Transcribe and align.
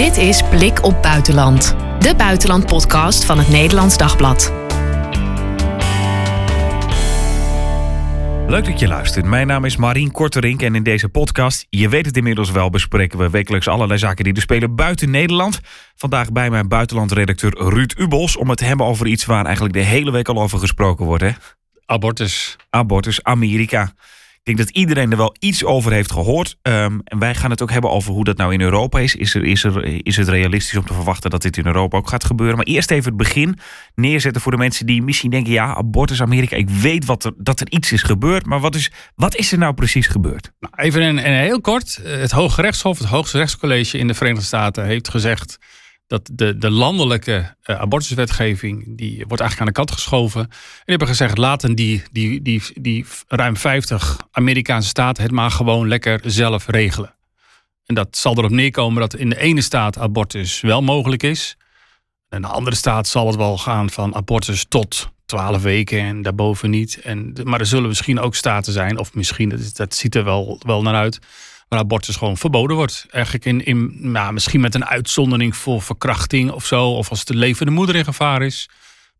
Dit 0.00 0.16
is 0.16 0.42
Blik 0.42 0.84
op 0.84 1.02
Buitenland, 1.02 1.74
de 1.98 2.14
buitenlandpodcast 2.16 3.24
van 3.24 3.38
het 3.38 3.48
Nederlands 3.48 3.96
Dagblad. 3.96 4.52
Leuk 8.46 8.64
dat 8.64 8.78
je 8.78 8.88
luistert. 8.88 9.24
Mijn 9.24 9.46
naam 9.46 9.64
is 9.64 9.76
Marien 9.76 10.10
Korterink 10.10 10.62
en 10.62 10.74
in 10.74 10.82
deze 10.82 11.08
podcast, 11.08 11.66
je 11.70 11.88
weet 11.88 12.06
het 12.06 12.16
inmiddels 12.16 12.50
wel, 12.50 12.70
bespreken 12.70 13.18
we 13.18 13.30
wekelijks 13.30 13.68
allerlei 13.68 13.98
zaken 13.98 14.24
die 14.24 14.34
er 14.34 14.40
spelen 14.40 14.74
buiten 14.74 15.10
Nederland. 15.10 15.60
Vandaag 15.94 16.32
bij 16.32 16.50
mijn 16.50 16.68
buitenlandredacteur 16.68 17.54
Ruud 17.58 17.94
Ubos 17.98 18.36
om 18.36 18.48
het 18.48 18.58
te 18.58 18.64
hebben 18.64 18.86
over 18.86 19.06
iets 19.06 19.24
waar 19.24 19.44
eigenlijk 19.44 19.74
de 19.74 19.80
hele 19.80 20.10
week 20.10 20.28
al 20.28 20.42
over 20.42 20.58
gesproken 20.58 21.06
wordt. 21.06 21.22
Hè? 21.22 21.30
Abortus. 21.86 22.56
Abortus, 22.70 23.22
Amerika. 23.22 23.92
Denk 24.56 24.66
dat 24.66 24.76
iedereen 24.76 25.10
er 25.10 25.16
wel 25.16 25.36
iets 25.38 25.64
over 25.64 25.92
heeft 25.92 26.12
gehoord. 26.12 26.56
Ehm, 26.62 26.98
en 27.04 27.18
wij 27.18 27.34
gaan 27.34 27.50
het 27.50 27.62
ook 27.62 27.70
hebben 27.70 27.90
over 27.90 28.12
hoe 28.12 28.24
dat 28.24 28.36
nou 28.36 28.52
in 28.52 28.60
Europa 28.60 28.98
is. 28.98 29.14
Is, 29.14 29.34
er, 29.34 29.44
is, 29.44 29.64
er, 29.64 30.06
is 30.06 30.16
het 30.16 30.28
realistisch 30.28 30.78
om 30.78 30.86
te 30.86 30.94
verwachten 30.94 31.30
dat 31.30 31.42
dit 31.42 31.56
in 31.56 31.66
Europa 31.66 31.96
ook 31.96 32.08
gaat 32.08 32.24
gebeuren? 32.24 32.56
Maar 32.56 32.66
eerst 32.66 32.90
even 32.90 33.04
het 33.04 33.16
begin 33.16 33.58
neerzetten 33.94 34.42
voor 34.42 34.52
de 34.52 34.58
mensen 34.58 34.86
die 34.86 35.02
misschien 35.02 35.30
denken: 35.30 35.52
ja, 35.52 35.74
abortus 35.74 36.22
Amerika. 36.22 36.56
Ik 36.56 36.70
weet 36.70 37.04
wat 37.04 37.24
er, 37.24 37.32
dat 37.36 37.60
er 37.60 37.70
iets 37.70 37.92
is 37.92 38.02
gebeurd. 38.02 38.46
Maar 38.46 38.60
wat 38.60 38.74
is, 38.74 38.90
wat 39.14 39.36
is 39.36 39.52
er 39.52 39.58
nou 39.58 39.74
precies 39.74 40.06
gebeurd? 40.06 40.52
Nou, 40.60 40.74
even 40.76 41.02
in, 41.02 41.18
in 41.18 41.32
heel 41.32 41.60
kort. 41.60 42.00
Het 42.02 42.30
Hoge 42.30 42.62
Rechtshof, 42.62 42.98
het 42.98 43.08
Hoogste 43.08 43.38
Rechtscollege 43.38 43.98
in 43.98 44.06
de 44.06 44.14
Verenigde 44.14 44.44
Staten, 44.44 44.84
heeft 44.84 45.08
gezegd 45.08 45.58
dat 46.10 46.30
de, 46.32 46.58
de 46.58 46.70
landelijke 46.70 47.54
uh, 47.64 47.80
abortuswetgeving, 47.80 48.84
die 48.96 49.24
wordt 49.26 49.42
eigenlijk 49.42 49.60
aan 49.60 49.66
de 49.66 49.72
kant 49.72 49.90
geschoven. 49.90 50.40
En 50.40 50.48
die 50.50 50.82
hebben 50.84 51.08
gezegd, 51.08 51.38
laten 51.38 51.74
die, 51.74 52.02
die, 52.12 52.42
die, 52.42 52.62
die 52.74 53.06
ruim 53.28 53.56
50 53.56 54.26
Amerikaanse 54.30 54.88
staten 54.88 55.22
het 55.22 55.32
maar 55.32 55.50
gewoon 55.50 55.88
lekker 55.88 56.20
zelf 56.24 56.66
regelen. 56.66 57.14
En 57.86 57.94
dat 57.94 58.16
zal 58.16 58.38
erop 58.38 58.50
neerkomen 58.50 59.00
dat 59.00 59.14
in 59.14 59.28
de 59.28 59.38
ene 59.38 59.60
staat 59.60 59.98
abortus 59.98 60.60
wel 60.60 60.82
mogelijk 60.82 61.22
is. 61.22 61.56
En 62.28 62.42
de 62.42 62.48
andere 62.48 62.76
staat 62.76 63.08
zal 63.08 63.26
het 63.26 63.36
wel 63.36 63.58
gaan 63.58 63.90
van 63.90 64.14
abortus 64.14 64.64
tot 64.68 65.10
12 65.26 65.62
weken 65.62 66.00
en 66.00 66.22
daarboven 66.22 66.70
niet. 66.70 67.00
En, 67.00 67.36
maar 67.44 67.60
er 67.60 67.66
zullen 67.66 67.88
misschien 67.88 68.20
ook 68.20 68.34
staten 68.34 68.72
zijn, 68.72 68.98
of 68.98 69.14
misschien, 69.14 69.48
dat, 69.48 69.76
dat 69.76 69.94
ziet 69.94 70.14
er 70.14 70.24
wel, 70.24 70.60
wel 70.66 70.82
naar 70.82 70.94
uit 70.94 71.18
waar 71.70 71.78
abortus 71.78 72.16
gewoon 72.16 72.36
verboden 72.36 72.76
wordt. 72.76 73.06
Eigenlijk 73.10 73.44
in, 73.44 73.64
in 73.64 74.10
nou, 74.12 74.32
misschien 74.32 74.60
met 74.60 74.74
een 74.74 74.84
uitzondering 74.84 75.56
voor 75.56 75.82
verkrachting 75.82 76.50
of 76.50 76.66
zo, 76.66 76.90
of 76.90 77.10
als 77.10 77.24
de 77.24 77.34
levende 77.34 77.72
moeder 77.72 77.96
in 77.96 78.04
gevaar 78.04 78.42
is. 78.42 78.68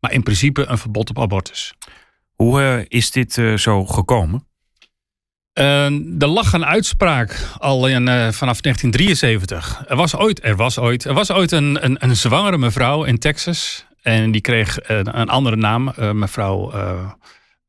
Maar 0.00 0.12
in 0.12 0.22
principe 0.22 0.66
een 0.66 0.78
verbod 0.78 1.10
op 1.10 1.18
abortus. 1.18 1.74
Hoe 2.34 2.60
uh, 2.60 2.84
is 2.88 3.10
dit 3.10 3.36
uh, 3.36 3.56
zo 3.56 3.84
gekomen? 3.86 4.46
Uh, 5.58 5.84
er 6.22 6.26
lag 6.26 6.52
een 6.52 6.64
uitspraak 6.64 7.46
al 7.58 7.86
in, 7.86 8.04
vanaf 8.32 8.60
1973. 8.60 9.84
Er 9.88 9.96
was 9.96 10.16
ooit, 10.16 10.44
er 10.44 10.56
was 10.56 10.78
ooit, 10.78 11.04
er 11.04 11.14
was 11.14 11.30
ooit 11.30 11.52
een, 11.52 11.84
een, 11.84 11.96
een 11.98 12.16
zwangere 12.16 12.58
mevrouw 12.58 13.04
in 13.04 13.18
Texas. 13.18 13.86
En 14.02 14.30
die 14.30 14.40
kreeg 14.40 14.78
een 14.88 15.28
andere 15.28 15.56
naam, 15.56 15.92
mevrouw 16.12 16.72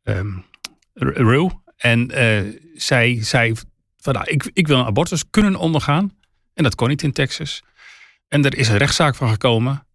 um, 0.04 0.46
Rue. 0.94 1.50
En 1.78 2.12
zij, 2.76 3.18
zij 3.22 3.56
van 4.02 4.14
nou, 4.14 4.26
ik, 4.30 4.50
ik 4.54 4.68
wil 4.68 4.80
een 4.80 4.86
abortus 4.86 5.30
kunnen 5.30 5.56
ondergaan. 5.56 6.18
En 6.54 6.64
dat 6.64 6.76
kon 6.76 6.88
niet 6.88 7.04
in 7.04 7.12
Texas. 7.12 7.62
En 8.28 8.46
er 8.46 8.58
is 8.58 8.68
een 8.68 8.78
rechtszaak 8.78 9.16
van 9.16 9.30
gekomen. 9.30 9.86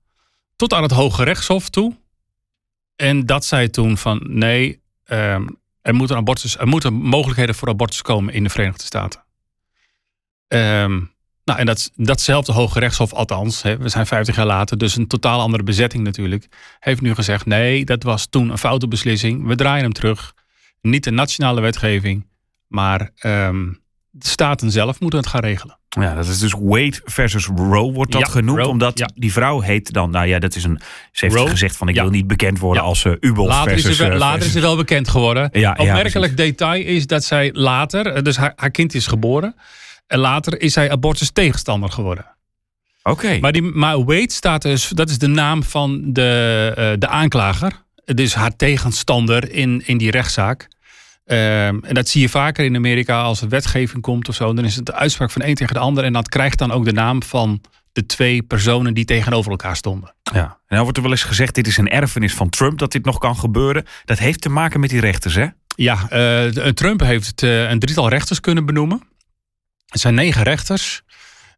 Tot 0.57 0.73
aan 0.73 0.83
het 0.83 0.93
Hoge 0.93 1.25
Rechtshof 1.25 1.69
toe. 1.69 1.97
En 2.97 3.27
dat 3.27 3.45
zei 3.45 3.71
toen 3.71 3.99
van 3.99 4.21
nee, 4.25 4.81
um, 5.07 5.61
er, 5.83 5.95
moeten 5.95 6.17
abortus, 6.17 6.59
er 6.59 6.69
moeten 6.69 6.93
mogelijkheden 6.93 7.55
voor 7.55 7.69
abortus 7.69 8.03
komen 8.03 8.35
in 8.35 8.43
de 8.43 8.51
Verenigde 8.51 8.85
Staten. 8.85 9.25
Um, 10.49 11.15
nou, 11.45 11.59
en 11.59 11.67
dat, 11.67 11.91
datzelfde 11.95 12.53
Hoge 12.53 12.79
Rechtshof, 12.79 13.13
althans, 13.13 13.63
hè, 13.63 13.77
we 13.77 13.89
zijn 13.89 14.07
50 14.07 14.37
jaar 14.37 14.47
later, 14.47 14.79
dus 14.79 14.97
een 14.97 15.07
totaal 15.07 15.41
andere 15.41 15.63
bezetting 15.63 16.05
natuurlijk, 16.05 16.47
heeft 16.79 17.01
nu 17.01 17.15
gezegd: 17.15 17.47
nee, 17.47 17.85
dat 17.85 18.03
was 18.03 18.27
toen 18.27 18.51
een 18.51 18.59
foute 18.59 18.89
beslissing. 18.89 19.47
We 19.47 19.55
draaien 19.55 19.83
hem 19.83 19.93
terug. 19.93 20.35
Niet 20.81 21.05
de 21.05 21.11
nationale 21.11 21.61
wetgeving, 21.61 22.27
maar 22.67 23.11
um, 23.25 23.85
de 24.19 24.29
staten 24.29 24.71
zelf 24.71 25.01
moeten 25.01 25.19
het 25.19 25.29
gaan 25.29 25.41
regelen. 25.41 25.79
Ja, 25.89 26.15
dat 26.15 26.27
is 26.27 26.39
dus 26.39 26.53
Wade 26.59 27.01
versus 27.05 27.47
Roe 27.47 27.93
wordt 27.93 28.13
dat 28.13 28.29
genoemd. 28.29 28.67
omdat 28.67 29.13
die 29.15 29.33
vrouw 29.33 29.61
heet 29.61 29.93
dan, 29.93 30.11
nou 30.11 30.27
ja, 30.27 30.39
dat 30.39 30.55
is 30.55 30.65
een. 30.65 30.81
Ze 31.13 31.27
heeft 31.27 31.51
gezegd 31.51 31.77
van 31.77 31.89
ik 31.89 31.95
wil 31.95 32.11
niet 32.11 32.27
bekend 32.27 32.59
worden 32.59 32.83
als 32.83 33.05
uh, 33.05 33.13
Ubel 33.21 33.47
later 33.47 33.71
versus. 33.73 33.91
Is 33.91 33.99
wel, 33.99 34.19
later 34.19 34.47
is 34.47 34.53
ze 34.53 34.61
wel 34.61 34.77
bekend 34.77 35.09
geworden. 35.09 35.49
Ja, 35.53 35.77
Opmerkelijk 35.79 36.37
detail 36.37 36.85
is 36.85 37.07
dat 37.07 37.25
zij 37.25 37.51
later, 37.53 38.07
eh, 38.07 38.23
dus 38.23 38.37
haar, 38.37 38.53
haar, 38.57 38.71
kind 38.71 38.95
is 38.95 39.07
geboren. 39.07 39.55
En 40.07 40.19
later 40.19 40.61
is 40.61 40.73
zij 40.73 40.91
abortus 40.91 41.31
tegenstander 41.31 41.91
geworden. 41.91 42.27
Oké. 43.03 43.39
Maar, 43.39 43.53
die, 43.53 43.63
maar 43.63 44.05
Wade 44.05 44.33
staat 44.33 44.63
dus, 44.63 44.89
dat 44.89 45.11
is 45.11 45.19
de 45.19 45.27
naam 45.27 45.63
van 45.63 46.01
de, 46.13 46.73
uh, 46.79 46.93
de 46.99 47.09
aanklager. 47.09 47.73
Dus 48.05 48.35
haar 48.35 48.57
tegenstander 48.57 49.51
in, 49.51 49.83
in 49.87 49.99
die 49.99 50.11
rechtszaak. 50.11 50.69
Um, 51.29 51.85
en 51.85 51.95
dat 51.95 52.09
zie 52.09 52.21
je 52.21 52.29
vaker 52.29 52.65
in 52.65 52.77
Amerika 52.77 53.23
als 53.23 53.41
er 53.41 53.49
wetgeving 53.49 54.03
komt 54.03 54.29
of 54.29 54.35
zo. 54.35 54.55
Dan 54.55 54.65
is 54.65 54.77
het 54.77 54.87
de 54.87 54.95
uitspraak 54.95 55.31
van 55.31 55.43
een 55.43 55.55
tegen 55.55 55.75
de 55.75 55.81
ander. 55.81 56.05
En 56.05 56.13
dat 56.13 56.29
krijgt 56.29 56.59
dan 56.59 56.73
ook 56.73 56.85
de 56.85 56.93
naam 56.93 57.23
van 57.23 57.61
de 57.93 58.07
twee 58.07 58.43
personen 58.43 58.95
die 58.95 59.05
tegenover 59.05 59.51
elkaar 59.51 59.77
stonden. 59.77 60.15
Ja, 60.23 60.45
en 60.45 60.77
dan 60.77 60.83
wordt 60.83 60.97
er 60.97 61.03
wel 61.03 61.13
eens 61.13 61.23
gezegd: 61.23 61.55
dit 61.55 61.67
is 61.67 61.77
een 61.77 61.89
erfenis 61.89 62.35
van 62.35 62.49
Trump 62.49 62.79
dat 62.79 62.93
dit 62.93 63.05
nog 63.05 63.19
kan 63.19 63.37
gebeuren. 63.37 63.85
Dat 64.05 64.19
heeft 64.19 64.41
te 64.41 64.49
maken 64.49 64.81
met 64.81 64.91
die 64.91 65.01
rechters, 65.01 65.35
hè? 65.35 65.47
Ja, 65.77 66.09
uh, 66.13 66.69
Trump 66.69 67.01
heeft 67.01 67.43
uh, 67.43 67.71
een 67.71 67.79
drietal 67.79 68.09
rechters 68.09 68.41
kunnen 68.41 68.67
benoemen. 68.67 69.03
Het 69.87 70.01
zijn 70.01 70.15
negen 70.15 70.43
rechters. 70.43 71.03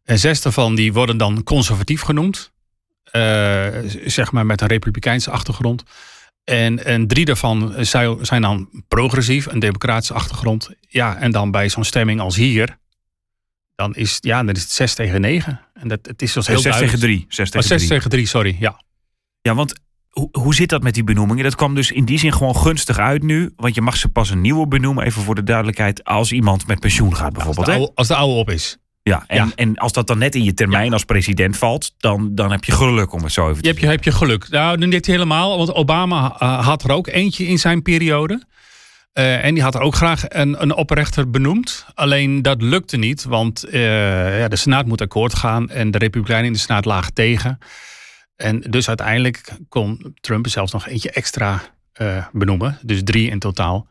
En 0.03 0.19
zes 0.19 0.41
daarvan 0.41 0.75
die 0.75 0.93
worden 0.93 1.17
dan 1.17 1.43
conservatief 1.43 2.01
genoemd. 2.01 2.51
Uh, 3.11 3.67
zeg 4.05 4.31
maar 4.31 4.45
met 4.45 4.61
een 4.61 4.67
republikeinse 4.67 5.31
achtergrond. 5.31 5.83
En, 6.49 6.85
en 6.85 7.07
drie 7.07 7.25
daarvan 7.25 7.73
zijn 8.21 8.41
dan 8.41 8.69
progressief, 8.87 9.45
een 9.45 9.59
democratische 9.59 10.13
achtergrond. 10.13 10.69
Ja, 10.87 11.17
en 11.17 11.31
dan 11.31 11.51
bij 11.51 11.69
zo'n 11.69 11.83
stemming 11.83 12.19
als 12.19 12.35
hier, 12.35 12.77
dan 13.75 13.95
is, 13.95 14.17
ja, 14.21 14.43
dan 14.43 14.55
is 14.55 14.61
het 14.61 14.71
6 14.71 14.93
tegen 14.93 15.21
9. 15.21 15.61
En 15.73 15.87
dat, 15.87 15.99
het 16.01 16.21
is 16.21 16.31
zoals 16.31 16.47
heel 16.47 16.59
6 16.59 16.77
tegen 16.77 16.99
3. 16.99 17.25
6 17.29 17.49
tegen, 17.49 17.71
oh, 17.71 17.77
6 17.77 17.87
tegen 17.87 18.09
3, 18.09 18.25
sorry, 18.25 18.55
ja. 18.59 18.81
Ja, 19.41 19.55
want 19.55 19.73
hoe, 20.09 20.29
hoe 20.31 20.55
zit 20.55 20.69
dat 20.69 20.83
met 20.83 20.93
die 20.93 21.03
benoemingen? 21.03 21.43
Dat 21.43 21.55
kwam 21.55 21.75
dus 21.75 21.91
in 21.91 22.05
die 22.05 22.19
zin 22.19 22.33
gewoon 22.33 22.55
gunstig 22.55 22.97
uit 22.97 23.23
nu. 23.23 23.53
Want 23.55 23.75
je 23.75 23.81
mag 23.81 23.97
ze 23.97 24.09
pas 24.09 24.29
een 24.29 24.41
nieuwe 24.41 24.67
benoemen, 24.67 25.05
even 25.05 25.21
voor 25.21 25.35
de 25.35 25.43
duidelijkheid, 25.43 26.03
als 26.03 26.31
iemand 26.31 26.67
met 26.67 26.79
pensioen 26.79 27.15
gaat 27.15 27.33
bijvoorbeeld. 27.33 27.67
Als 27.67 27.75
de 27.75 27.81
oude, 27.81 27.95
als 27.95 28.07
de 28.07 28.15
oude 28.15 28.33
op 28.33 28.49
is. 28.49 28.77
Ja 29.09 29.23
en, 29.27 29.51
en 29.55 29.77
als 29.77 29.91
dat 29.91 30.07
dan 30.07 30.17
net 30.17 30.35
in 30.35 30.43
je 30.43 30.53
termijn 30.53 30.93
als 30.93 31.03
president 31.03 31.57
valt, 31.57 31.93
dan, 31.97 32.35
dan 32.35 32.51
heb 32.51 32.63
je 32.63 32.71
geluk 32.71 33.13
om 33.13 33.23
het 33.23 33.31
zo 33.31 33.49
even 33.49 33.61
te 33.61 33.67
je 33.67 33.73
heb 33.73 33.79
je, 33.79 33.87
heb 33.87 34.03
je 34.03 34.11
geluk. 34.11 34.49
Nou, 34.49 34.87
niet 34.87 35.05
helemaal, 35.05 35.57
want 35.57 35.73
Obama 35.73 36.35
uh, 36.41 36.65
had 36.65 36.83
er 36.83 36.91
ook 36.91 37.07
eentje 37.07 37.47
in 37.47 37.59
zijn 37.59 37.81
periode. 37.81 38.43
Uh, 39.13 39.45
en 39.45 39.53
die 39.53 39.63
had 39.63 39.75
er 39.75 39.81
ook 39.81 39.95
graag 39.95 40.23
een, 40.27 40.61
een 40.61 40.75
oprechter 40.75 41.29
benoemd. 41.29 41.85
Alleen 41.93 42.41
dat 42.41 42.61
lukte 42.61 42.97
niet, 42.97 43.23
want 43.23 43.65
uh, 43.67 44.39
ja, 44.39 44.47
de 44.47 44.55
Senaat 44.55 44.85
moet 44.85 45.01
akkoord 45.01 45.35
gaan 45.35 45.69
en 45.69 45.91
de 45.91 45.97
Republikeinen 45.97 46.45
in 46.45 46.53
de 46.53 46.59
Senaat 46.59 46.85
lagen 46.85 47.13
tegen. 47.13 47.57
En 48.35 48.59
dus 48.59 48.87
uiteindelijk 48.87 49.51
kon 49.69 50.15
Trump 50.21 50.47
zelfs 50.47 50.71
nog 50.71 50.87
eentje 50.87 51.11
extra 51.11 51.61
benoemen, 52.31 52.79
dus 52.81 53.01
drie 53.03 53.29
in 53.29 53.39
totaal. 53.39 53.87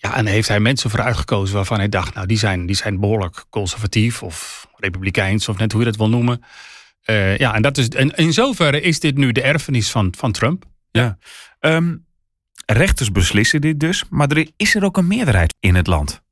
Ja, 0.00 0.16
en 0.16 0.26
heeft 0.26 0.48
hij 0.48 0.60
mensen 0.60 0.90
voor 0.90 1.02
uitgekozen 1.02 1.54
waarvan 1.54 1.78
hij 1.78 1.88
dacht, 1.88 2.14
nou, 2.14 2.26
die 2.26 2.38
zijn, 2.38 2.66
die 2.66 2.76
zijn 2.76 3.00
behoorlijk 3.00 3.44
conservatief 3.50 4.22
of 4.22 4.66
republikeins, 4.76 5.48
of 5.48 5.58
net 5.58 5.72
hoe 5.72 5.80
je 5.80 5.86
dat 5.86 5.96
wil 5.96 6.08
noemen. 6.08 6.42
Uh, 7.06 7.36
ja, 7.36 7.54
en 7.54 7.62
dat 7.62 7.78
is, 7.78 7.88
en 7.88 8.10
in 8.10 8.32
zoverre 8.32 8.80
is 8.80 9.00
dit 9.00 9.16
nu 9.16 9.32
de 9.32 9.42
erfenis 9.42 9.90
van, 9.90 10.14
van 10.16 10.32
Trump. 10.32 10.64
Ja. 10.90 11.18
Um, 11.60 12.06
rechters 12.66 13.12
beslissen 13.12 13.60
dit 13.60 13.80
dus, 13.80 14.04
maar 14.10 14.30
er 14.30 14.48
is 14.56 14.74
er 14.74 14.84
ook 14.84 14.96
een 14.96 15.06
meerderheid 15.06 15.54
in 15.60 15.74
het 15.74 15.86
land. 15.86 16.22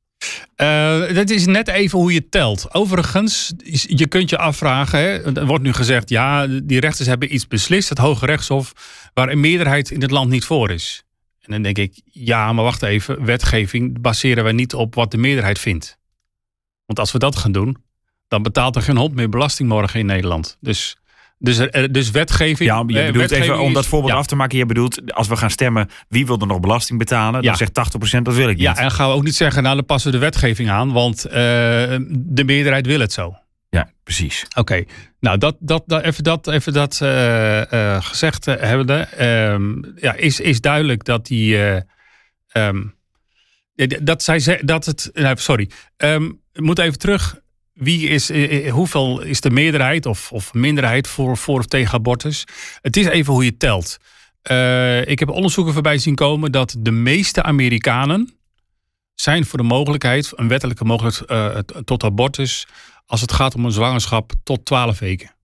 Uh, 0.57 1.13
dat 1.13 1.29
is 1.29 1.45
net 1.45 1.67
even 1.67 1.99
hoe 1.99 2.13
je 2.13 2.29
telt. 2.29 2.73
Overigens, 2.73 3.53
je 3.81 4.07
kunt 4.07 4.29
je 4.29 4.37
afvragen. 4.37 4.99
Hè, 4.99 5.35
er 5.35 5.45
wordt 5.45 5.63
nu 5.63 5.73
gezegd, 5.73 6.09
ja, 6.09 6.47
die 6.47 6.79
rechters 6.79 7.07
hebben 7.07 7.33
iets 7.33 7.47
beslist, 7.47 7.89
het 7.89 7.97
Hoge 7.97 8.25
Rechtshof, 8.25 8.73
waar 9.13 9.29
een 9.29 9.39
meerderheid 9.39 9.91
in 9.91 10.01
het 10.01 10.11
land 10.11 10.29
niet 10.29 10.45
voor 10.45 10.71
is. 10.71 11.03
En 11.47 11.53
dan 11.53 11.61
denk 11.61 11.77
ik, 11.77 12.01
ja, 12.11 12.53
maar 12.53 12.63
wacht 12.63 12.83
even, 12.83 13.25
wetgeving 13.25 14.01
baseren 14.01 14.43
we 14.43 14.51
niet 14.51 14.73
op 14.73 14.95
wat 14.95 15.11
de 15.11 15.17
meerderheid 15.17 15.59
vindt. 15.59 15.97
Want 16.85 16.99
als 16.99 17.11
we 17.11 17.19
dat 17.19 17.35
gaan 17.35 17.51
doen, 17.51 17.77
dan 18.27 18.43
betaalt 18.43 18.75
er 18.75 18.81
geen 18.81 18.97
hond 18.97 19.15
meer 19.15 19.29
belasting 19.29 19.69
morgen 19.69 19.99
in 19.99 20.05
Nederland. 20.05 20.57
Dus, 20.59 20.97
dus, 21.37 21.57
er, 21.57 21.91
dus 21.91 22.11
wetgeving. 22.11 22.69
Ja, 22.69 22.83
je 22.87 23.11
bedoelt 23.11 23.31
even 23.31 23.59
om 23.59 23.73
dat 23.73 23.85
voorbeeld 23.85 24.13
af 24.13 24.25
te 24.25 24.35
maken. 24.35 24.57
Je 24.57 24.65
bedoelt, 24.65 25.13
als 25.13 25.27
we 25.27 25.35
gaan 25.35 25.51
stemmen, 25.51 25.89
wie 26.07 26.25
wil 26.25 26.39
er 26.39 26.47
nog 26.47 26.59
belasting 26.59 26.99
betalen? 26.99 27.41
Dan 27.43 27.57
zegt 27.57 27.71
80% 28.17 28.21
dat 28.21 28.35
wil 28.35 28.49
ik 28.49 28.55
niet. 28.55 28.65
Ja, 28.65 28.77
en 28.77 28.91
gaan 28.91 29.09
we 29.09 29.15
ook 29.15 29.23
niet 29.23 29.35
zeggen, 29.35 29.63
nou 29.63 29.75
dan 29.75 29.85
passen 29.85 30.11
we 30.11 30.17
de 30.17 30.23
wetgeving 30.23 30.69
aan, 30.69 30.91
want 30.91 31.25
uh, 31.25 31.33
de 32.09 32.43
meerderheid 32.45 32.85
wil 32.85 32.99
het 32.99 33.13
zo. 33.13 33.35
Precies. 34.07 34.45
Oké, 34.55 34.83
nou 35.19 35.37
dat, 35.37 35.55
dat, 35.59 35.83
dat, 35.85 36.03
even 36.03 36.23
dat, 36.23 36.47
even 36.47 36.73
dat 36.73 36.99
uh, 37.03 38.01
gezegd 38.01 38.45
hebbende, 38.45 39.07
um, 39.51 39.93
ja, 39.95 40.13
is, 40.13 40.39
is 40.39 40.61
duidelijk 40.61 41.03
dat 41.03 41.25
die. 41.25 41.57
Um, 42.53 42.95
dat 44.01 44.23
zij 44.23 44.61
dat 44.63 44.85
het. 44.85 45.11
sorry. 45.33 45.69
Um, 45.97 46.41
moet 46.53 46.79
even 46.79 46.97
terug. 46.97 47.39
wie 47.73 48.07
is, 48.07 48.29
eh, 48.29 48.71
hoeveel 48.71 49.21
is 49.21 49.41
de 49.41 49.49
meerderheid 49.49 50.05
of, 50.05 50.31
of 50.31 50.53
minderheid 50.53 51.07
voor, 51.07 51.37
voor 51.37 51.59
of 51.59 51.65
tegen 51.65 51.93
abortus? 51.93 52.43
Het 52.81 52.97
is 52.97 53.05
even 53.05 53.33
hoe 53.33 53.43
je 53.43 53.57
telt. 53.57 53.97
ik 55.07 55.19
heb 55.19 55.29
onderzoeken 55.29 55.73
voorbij 55.73 55.97
zien 55.97 56.15
komen 56.15 56.51
dat 56.51 56.75
de 56.79 56.91
meeste 56.91 57.43
Amerikanen 57.43 58.37
zijn 59.15 59.45
voor 59.45 59.59
de 59.59 59.65
mogelijkheid, 59.65 60.31
een 60.35 60.47
wettelijke 60.47 60.85
mogelijkheid 60.85 61.73
tot 61.85 62.03
abortus, 62.03 62.67
als 63.07 63.21
het 63.21 63.31
gaat 63.31 63.55
om 63.55 63.65
een 63.65 63.71
zwangerschap 63.71 64.33
tot 64.43 64.65
12 64.65 64.99
weken. 64.99 65.35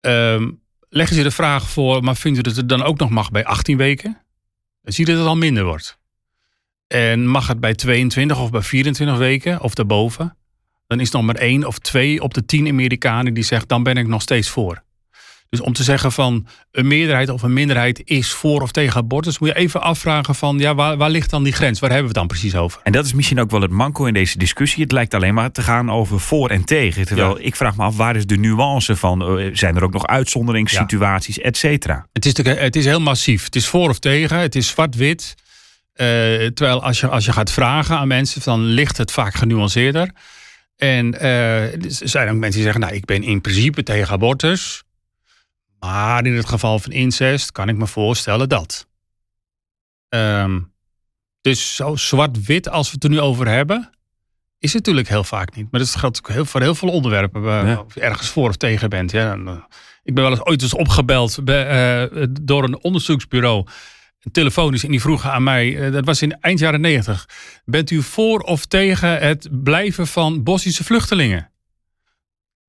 Um, 0.00 0.62
leggen 0.88 1.16
ze 1.16 1.22
de 1.22 1.30
vraag 1.30 1.68
voor, 1.68 2.02
maar 2.02 2.16
vinden 2.16 2.42
ze 2.44 2.48
dat 2.48 2.56
het 2.56 2.68
dan 2.68 2.82
ook 2.82 2.98
nog 2.98 3.10
mag 3.10 3.30
bij 3.30 3.44
18 3.44 3.76
weken? 3.76 4.20
Dan 4.82 4.92
zie 4.92 5.06
je 5.06 5.10
dat 5.10 5.20
het 5.20 5.30
al 5.30 5.36
minder 5.36 5.64
wordt. 5.64 5.98
En 6.86 7.26
mag 7.26 7.46
het 7.46 7.60
bij 7.60 7.74
22 7.74 8.40
of 8.40 8.50
bij 8.50 8.62
24 8.62 9.16
weken 9.16 9.60
of 9.60 9.74
daarboven? 9.74 10.36
Dan 10.86 11.00
is 11.00 11.10
nog 11.10 11.22
maar 11.22 11.34
één 11.34 11.64
of 11.66 11.78
twee 11.78 12.22
op 12.22 12.34
de 12.34 12.44
tien 12.44 12.68
Amerikanen 12.68 13.34
die 13.34 13.44
zegt, 13.44 13.68
dan 13.68 13.82
ben 13.82 13.96
ik 13.96 14.06
nog 14.06 14.22
steeds 14.22 14.48
voor. 14.48 14.82
Dus 15.52 15.60
om 15.60 15.72
te 15.72 15.82
zeggen 15.82 16.12
van 16.12 16.46
een 16.70 16.86
meerderheid 16.86 17.28
of 17.28 17.42
een 17.42 17.52
minderheid 17.52 18.02
is 18.04 18.32
voor 18.32 18.62
of 18.62 18.70
tegen 18.70 18.96
abortus, 18.96 19.38
moet 19.38 19.48
je 19.48 19.54
even 19.54 19.82
afvragen 19.82 20.34
van 20.34 20.58
ja, 20.58 20.74
waar, 20.74 20.96
waar 20.96 21.10
ligt 21.10 21.30
dan 21.30 21.42
die 21.42 21.52
grens? 21.52 21.80
Waar 21.80 21.90
hebben 21.90 22.12
we 22.12 22.18
het 22.18 22.28
dan 22.28 22.38
precies 22.38 22.56
over? 22.56 22.80
En 22.82 22.92
dat 22.92 23.04
is 23.04 23.12
misschien 23.12 23.40
ook 23.40 23.50
wel 23.50 23.60
het 23.60 23.70
manco 23.70 24.04
in 24.04 24.14
deze 24.14 24.38
discussie. 24.38 24.82
Het 24.82 24.92
lijkt 24.92 25.14
alleen 25.14 25.34
maar 25.34 25.52
te 25.52 25.62
gaan 25.62 25.90
over 25.90 26.20
voor 26.20 26.50
en 26.50 26.64
tegen. 26.64 27.06
Terwijl 27.06 27.36
ik 27.40 27.56
vraag 27.56 27.76
me 27.76 27.82
af, 27.82 27.96
waar 27.96 28.16
is 28.16 28.26
de 28.26 28.36
nuance 28.36 28.96
van? 28.96 29.38
Eh, 29.38 29.50
zijn 29.52 29.76
er 29.76 29.82
ook 29.82 29.92
nog 29.92 30.06
uitzonderingssituaties, 30.06 31.34
ja. 31.34 31.42
et 31.42 31.56
cetera? 31.56 32.06
Het 32.12 32.26
is, 32.26 32.36
het 32.46 32.76
is 32.76 32.84
heel 32.84 33.00
massief. 33.00 33.44
Het 33.44 33.56
is 33.56 33.66
voor 33.66 33.88
of 33.88 33.98
tegen, 33.98 34.38
het 34.38 34.54
is 34.54 34.68
zwart-wit. 34.68 35.34
Uh, 35.34 36.06
terwijl 36.46 36.82
als 36.82 37.00
je, 37.00 37.08
als 37.08 37.24
je 37.24 37.32
gaat 37.32 37.52
vragen 37.52 37.96
aan 37.96 38.08
mensen, 38.08 38.40
dan 38.44 38.64
ligt 38.64 38.96
het 38.96 39.12
vaak 39.12 39.34
genuanceerder. 39.34 40.10
En 40.76 41.14
uh, 41.14 41.72
er 41.72 41.80
zijn 41.88 42.28
ook 42.28 42.34
mensen 42.34 42.52
die 42.52 42.62
zeggen, 42.62 42.80
nou, 42.80 42.94
ik 42.94 43.04
ben 43.04 43.22
in 43.22 43.40
principe 43.40 43.82
tegen 43.82 44.12
abortus. 44.12 44.82
Maar 45.84 46.26
in 46.26 46.34
het 46.34 46.48
geval 46.48 46.78
van 46.78 46.92
incest 46.92 47.52
kan 47.52 47.68
ik 47.68 47.76
me 47.76 47.86
voorstellen 47.86 48.48
dat. 48.48 48.86
Um, 50.08 50.72
dus 51.40 51.74
zo 51.74 51.96
zwart-wit 51.96 52.68
als 52.68 52.86
we 52.86 52.94
het 52.94 53.04
er 53.04 53.10
nu 53.10 53.20
over 53.20 53.48
hebben, 53.48 53.90
is 54.58 54.72
het 54.72 54.74
natuurlijk 54.74 55.08
heel 55.08 55.24
vaak 55.24 55.56
niet. 55.56 55.70
Maar 55.70 55.80
dat 55.80 55.96
geldt 55.96 56.18
ook 56.18 56.28
heel, 56.28 56.44
voor 56.44 56.60
heel 56.60 56.74
veel 56.74 56.88
onderwerpen. 56.88 57.42
Waar 57.42 57.78
Of 57.84 57.94
je 57.94 58.00
ergens 58.00 58.28
voor 58.28 58.48
of 58.48 58.56
tegen 58.56 58.90
bent. 58.90 59.10
Ja. 59.10 59.34
Eh, 59.34 59.56
ik 60.02 60.14
ben 60.14 60.22
wel 60.24 60.32
eens 60.32 60.44
ooit 60.44 60.62
eens 60.62 60.74
opgebeld 60.74 61.44
bij, 61.44 62.10
uh, 62.12 62.26
door 62.40 62.64
een 62.64 62.82
onderzoeksbureau. 62.82 63.66
Telefonisch. 64.32 64.84
En 64.84 64.90
die 64.90 65.00
vroegen 65.00 65.32
aan 65.32 65.42
mij, 65.42 65.68
uh, 65.68 65.92
dat 65.92 66.04
was 66.04 66.22
in 66.22 66.40
eind 66.40 66.58
jaren 66.58 66.80
negentig. 66.80 67.28
Bent 67.64 67.90
u 67.90 68.02
voor 68.02 68.40
of 68.40 68.66
tegen 68.66 69.18
het 69.18 69.48
blijven 69.62 70.06
van 70.06 70.42
Bosnische 70.42 70.84
vluchtelingen? 70.84 71.51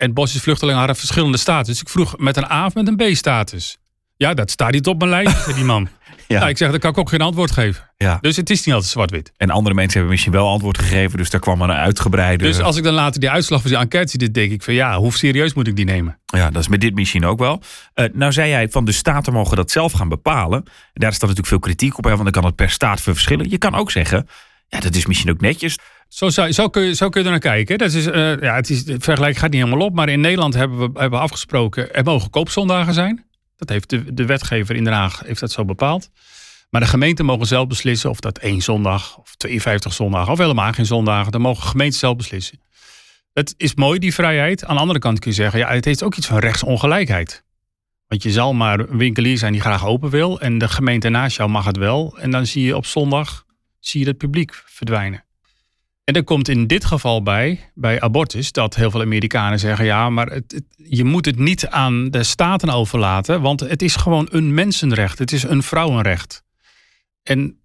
En 0.04 0.14
Bosnische 0.14 0.44
vluchtelingen 0.44 0.80
hadden 0.80 0.98
verschillende 0.98 1.38
status. 1.38 1.68
Dus 1.68 1.82
ik 1.82 1.90
vroeg 1.90 2.18
met 2.18 2.38
een 2.38 2.52
A 2.52 2.66
of 2.66 2.74
met 2.74 2.88
een 2.88 2.96
B-status. 2.96 3.78
Ja, 4.16 4.34
dat 4.34 4.52
staat 4.52 4.72
niet 4.72 4.88
op 4.88 4.98
mijn 4.98 5.10
lijst, 5.10 5.38
zei 5.44 5.56
die 5.56 5.64
man. 5.66 5.90
ja. 6.28 6.38
Nou, 6.40 6.50
ik 6.50 6.58
zeg, 6.58 6.70
dan 6.72 6.80
kan 6.80 6.92
ik 6.92 6.98
ook 6.98 7.10
geen 7.10 7.22
antwoord 7.22 7.52
geven. 7.52 7.90
Ja. 7.98 8.18
Dus 8.22 8.36
het 8.36 8.50
is 8.50 8.66
niet 8.66 8.74
altijd 8.74 8.92
zwart-wit. 8.92 9.32
En 9.38 9.50
andere 9.50 9.76
mensen 9.76 9.94
hebben 9.94 10.12
misschien 10.12 10.34
wel 10.34 10.48
antwoord 10.48 10.78
gegeven, 10.78 11.18
dus 11.18 11.30
daar 11.30 11.40
kwam 11.40 11.62
een 11.62 11.72
uitgebreide... 11.72 12.44
Dus 12.44 12.60
als 12.60 12.78
ik 12.78 12.84
dan 12.84 12.94
later 12.94 13.20
die 13.20 13.30
uitslag 13.30 13.62
van 13.62 13.70
die 13.70 13.80
enquête 13.80 14.10
zie, 14.10 14.32
denk 14.32 14.52
ik 14.52 14.64
van 14.64 14.74
ja, 14.74 14.98
hoe 14.98 15.14
serieus 15.14 15.54
moet 15.54 15.68
ik 15.68 15.76
die 15.76 15.86
nemen? 15.86 16.20
Ja, 16.26 16.50
dat 16.50 16.62
is 16.62 16.68
met 16.68 16.82
dit 16.82 16.96
misschien 16.96 17.26
ook 17.26 17.40
wel. 17.40 17.62
Uh, 17.96 18.06
nou 18.14 18.32
zei 18.32 18.50
jij 18.50 18.70
van 18.70 18.86
de 18.86 18.92
staten 18.92 19.34
mogen 19.34 19.56
dat 19.56 19.72
zelf 19.72 19.92
gaan 19.92 20.10
bepalen. 20.10 20.64
Daar 20.94 21.12
staat 21.12 21.22
natuurlijk 21.22 21.48
veel 21.48 21.60
kritiek 21.60 21.98
op, 21.98 22.04
hè, 22.04 22.10
want 22.10 22.24
dan 22.24 22.32
kan 22.32 22.46
het 22.46 22.56
per 22.56 22.70
staat 22.70 23.02
verschillen. 23.02 23.50
Je 23.50 23.58
kan 23.58 23.76
ook 23.76 23.92
zeggen, 23.92 24.28
dat 24.80 24.96
is 24.96 25.06
misschien 25.06 25.32
ook 25.32 25.42
netjes. 25.42 25.78
Zo, 26.08 26.70
kun, 26.70 26.84
je, 26.84 26.94
zo 26.96 27.10
kun 27.10 27.22
je 27.22 27.26
er 27.26 27.32
naar 27.32 27.40
kijken. 27.40 27.78
Dat 27.78 27.94
is, 27.94 28.08
uh, 28.08 28.14
ja, 28.42 28.56
het, 28.56 28.70
is, 28.70 28.86
het 28.86 29.04
vergelijk 29.04 29.38
gaat 29.38 29.52
niet 29.52 29.64
helemaal 29.64 29.86
op. 29.86 29.96
Maar 29.96 30.10
in 30.10 30.22
Nederland 30.22 30.54
hebben 30.54 30.94
we 30.94 31.00
hebben 31.00 31.20
afgesproken... 31.20 31.94
er 31.94 32.04
mogen 32.04 32.30
koopzondagen 32.30 32.94
zijn. 32.94 33.26
Dat 33.58 33.70
heeft 33.70 33.90
de, 33.90 34.14
de 34.14 34.26
wetgever 34.26 34.76
in 34.76 34.84
Den 34.84 34.94
Haag 34.94 35.22
heeft 35.26 35.40
dat 35.40 35.52
zo 35.52 35.66
bepaald. 35.66 36.10
Maar 36.70 36.82
de 36.82 36.88
gemeenten 36.88 37.26
mogen 37.26 37.48
zelf 37.48 37.68
beslissen 37.68 38.10
of 38.10 38.20
dat 38.20 38.38
één 38.38 38.62
zondag... 38.62 39.18
of 39.18 39.36
52 39.36 39.94
zondagen 39.94 40.32
of 40.32 40.38
helemaal 40.38 40.74
geen 40.74 40.86
zondagen. 40.86 41.32
Dan 41.32 41.42
mogen 41.42 41.68
gemeenten 41.68 42.00
zelf 42.00 42.16
beslissen. 42.16 42.62
Het 43.34 43.54
is 43.58 43.76
mooi, 43.76 44.00
die 44.00 44.14
vrijheid. 44.14 44.66
Aan 44.66 44.76
de 44.76 44.82
andere 44.82 45.00
kant 45.00 45.20
kun 45.20 45.32
je 45.32 45.38
zeggen... 45.38 45.60
ja, 45.60 45.70
het 45.70 45.86
heeft 45.86 46.04
ook 46.04 46.16
iets 46.16 46.28
van 46.28 46.40
rechtsongelijkheid. 46.40 47.44
Want 48.08 48.24
je 48.24 48.32
zal 48.32 48.54
maar 48.54 48.80
een 48.80 48.98
winkelier 48.98 49.38
zijn 49.38 49.52
die 49.52 49.62
graag 49.62 49.86
open 49.86 50.10
wil... 50.10 50.40
en 50.40 50.58
de 50.58 50.68
gemeente 50.68 51.10
naast 51.10 51.38
jou 51.38 51.50
mag 51.50 51.66
het 51.66 51.78
wel. 51.78 52.18
En 52.20 52.32
dan 52.32 52.46
zie 52.46 52.64
je 52.64 52.76
op 52.76 52.86
zondag 52.86 53.46
zie 53.88 54.02
je 54.02 54.08
het 54.08 54.18
publiek 54.18 54.54
verdwijnen. 54.66 55.24
En 56.04 56.16
er 56.16 56.24
komt 56.24 56.48
in 56.48 56.68
dit 56.68 56.86
geval 56.86 57.24
bij, 57.24 57.72
bij 57.74 58.02
abortus, 58.02 58.52
dat 58.52 58.76
heel 58.76 58.92
veel 58.92 59.02
Amerikanen 59.02 59.60
zeggen: 59.60 59.86
ja, 59.86 60.10
maar 60.10 60.40
je 60.76 61.04
moet 61.04 61.26
het 61.26 61.38
niet 61.38 61.68
aan 61.68 62.10
de 62.10 62.24
staten 62.24 62.70
overlaten, 62.70 63.42
want 63.42 63.60
het 63.60 63.82
is 63.82 63.96
gewoon 63.96 64.28
een 64.32 64.54
mensenrecht, 64.54 65.20
het 65.20 65.32
is 65.32 65.44
een 65.44 65.64
vrouwenrecht. 65.64 66.44
En, 67.24 67.60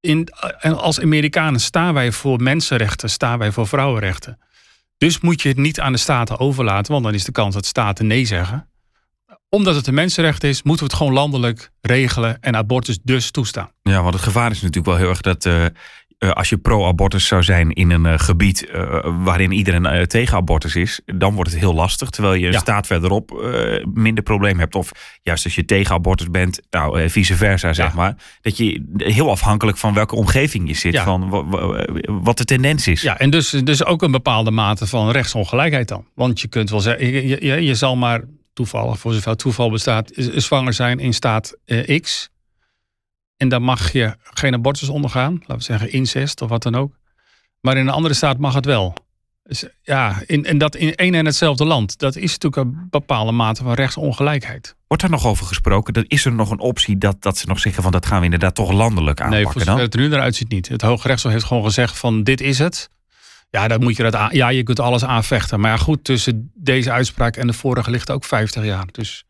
in, 0.00 0.28
en 0.58 0.78
als 0.78 1.00
Amerikanen 1.00 1.60
staan 1.60 1.94
wij 1.94 2.12
voor 2.12 2.42
mensenrechten, 2.42 3.10
staan 3.10 3.38
wij 3.38 3.52
voor 3.52 3.66
vrouwenrechten. 3.66 4.38
Dus 4.98 5.20
moet 5.20 5.42
je 5.42 5.48
het 5.48 5.58
niet 5.58 5.80
aan 5.80 5.92
de 5.92 5.98
staten 5.98 6.38
overlaten, 6.38 6.92
want 6.92 7.04
dan 7.04 7.14
is 7.14 7.24
de 7.24 7.32
kans 7.32 7.54
dat 7.54 7.66
staten 7.66 8.06
nee 8.06 8.24
zeggen. 8.24 8.68
Omdat 9.54 9.74
het 9.74 9.86
een 9.86 9.94
mensenrecht 9.94 10.44
is, 10.44 10.62
moeten 10.62 10.86
we 10.86 10.92
het 10.92 11.00
gewoon 11.00 11.12
landelijk 11.12 11.70
regelen 11.80 12.40
en 12.40 12.56
abortus 12.56 12.98
dus 13.02 13.30
toestaan. 13.30 13.70
Ja, 13.82 14.02
want 14.02 14.14
het 14.14 14.22
gevaar 14.22 14.50
is 14.50 14.60
natuurlijk 14.60 14.86
wel 14.86 14.96
heel 14.96 15.08
erg 15.08 15.20
dat 15.20 15.44
uh, 15.44 15.64
eh, 15.64 15.70
als 16.18 16.48
je 16.48 16.56
pro-abortus 16.56 17.26
zou 17.26 17.42
zijn 17.42 17.70
in 17.70 17.90
een 17.90 18.04
uh, 18.04 18.12
gebied 18.16 18.68
uh, 18.74 18.98
waarin 19.24 19.52
iedereen 19.52 20.06
tegen 20.06 20.36
abortus 20.36 20.76
is, 20.76 21.00
dan 21.04 21.34
wordt 21.34 21.50
het 21.50 21.60
heel 21.60 21.74
lastig. 21.74 22.10
Terwijl 22.10 22.34
je 22.34 22.46
een 22.46 22.54
staat 22.54 22.86
verderop 22.86 23.30
minder 23.94 24.24
probleem 24.24 24.58
hebt. 24.58 24.74
Of 24.74 24.90
juist 25.22 25.44
als 25.44 25.54
je 25.54 25.64
tegen 25.64 25.94
abortus 25.94 26.30
bent, 26.30 26.60
nou 26.70 27.10
vice 27.10 27.36
versa 27.36 27.72
zeg 27.72 27.94
maar. 27.94 28.16
Dat 28.40 28.56
je 28.56 28.84
heel 28.96 29.30
afhankelijk 29.30 29.78
van 29.78 29.94
welke 29.94 30.14
omgeving 30.14 30.68
je 30.68 30.74
zit, 30.74 30.98
van 30.98 31.28
wat 32.06 32.38
de 32.38 32.44
tendens 32.44 32.86
is. 32.86 33.02
Ja, 33.02 33.18
en 33.18 33.30
dus, 33.30 33.50
dus 33.50 33.84
ook 33.84 34.02
een 34.02 34.10
bepaalde 34.10 34.50
mate 34.50 34.86
van 34.86 35.10
rechtsongelijkheid 35.10 35.88
dan. 35.88 36.06
Want 36.14 36.40
je 36.40 36.48
kunt 36.48 36.70
wel 36.70 36.80
zeggen, 36.80 37.06
je, 37.06 37.44
je, 37.46 37.64
je 37.64 37.74
zal 37.74 37.96
maar 37.96 38.22
toevallig, 38.54 38.98
voor 38.98 39.12
zover 39.12 39.36
toeval 39.36 39.70
bestaat, 39.70 40.12
zwanger 40.34 40.72
zijn 40.72 40.98
in 40.98 41.14
staat 41.14 41.56
X. 42.00 42.30
En 43.36 43.48
dan 43.48 43.62
mag 43.62 43.92
je 43.92 44.16
geen 44.20 44.54
abortus 44.54 44.88
ondergaan. 44.88 45.32
Laten 45.32 45.56
we 45.56 45.62
zeggen 45.62 45.92
incest 45.92 46.42
of 46.42 46.48
wat 46.48 46.62
dan 46.62 46.74
ook. 46.74 46.98
Maar 47.60 47.76
in 47.76 47.86
een 47.86 47.92
andere 47.92 48.14
staat 48.14 48.38
mag 48.38 48.54
het 48.54 48.64
wel. 48.64 48.94
Dus 49.42 49.64
ja, 49.82 50.22
in, 50.26 50.44
en 50.44 50.58
dat 50.58 50.76
in 50.76 50.94
één 50.94 51.14
en 51.14 51.24
hetzelfde 51.24 51.64
land. 51.64 51.98
Dat 51.98 52.16
is 52.16 52.38
natuurlijk 52.38 52.56
een 52.56 52.86
bepaalde 52.90 53.32
mate 53.32 53.62
van 53.62 53.72
rechtsongelijkheid. 53.72 54.76
Wordt 54.86 55.02
er 55.02 55.10
nog 55.10 55.26
over 55.26 55.46
gesproken? 55.46 55.92
Dat 55.92 56.04
is 56.08 56.24
er 56.24 56.32
nog 56.32 56.50
een 56.50 56.58
optie 56.58 56.98
dat, 56.98 57.22
dat 57.22 57.38
ze 57.38 57.46
nog 57.46 57.58
zeggen 57.58 57.82
van 57.82 57.92
dat 57.92 58.06
gaan 58.06 58.18
we 58.18 58.24
inderdaad 58.24 58.54
toch 58.54 58.72
landelijk 58.72 59.20
aanpakken? 59.20 59.44
Nee, 59.44 59.64
voor 59.64 59.82
het 59.82 59.94
er 59.94 60.00
nu 60.00 60.12
eruit 60.12 60.34
ziet 60.34 60.48
niet. 60.48 60.68
Het 60.68 60.82
Hoge 60.82 61.06
Rechtshof 61.06 61.32
heeft 61.32 61.44
gewoon 61.44 61.64
gezegd 61.64 61.98
van 61.98 62.22
dit 62.22 62.40
is 62.40 62.58
het. 62.58 62.90
Ja, 63.54 63.68
dan 63.68 63.82
moet 63.82 63.96
je 63.96 64.02
dat 64.02 64.14
aan, 64.14 64.28
ja, 64.32 64.48
je 64.48 64.62
kunt 64.62 64.80
alles 64.80 65.04
aanvechten. 65.04 65.60
Maar 65.60 65.70
ja, 65.70 65.76
goed, 65.76 66.04
tussen 66.04 66.50
deze 66.54 66.90
uitspraak 66.90 67.36
en 67.36 67.46
de 67.46 67.52
vorige 67.52 67.90
ligt 67.90 68.10
ook 68.10 68.24
50 68.24 68.64
jaar. 68.64 68.86
Dus 68.92 69.24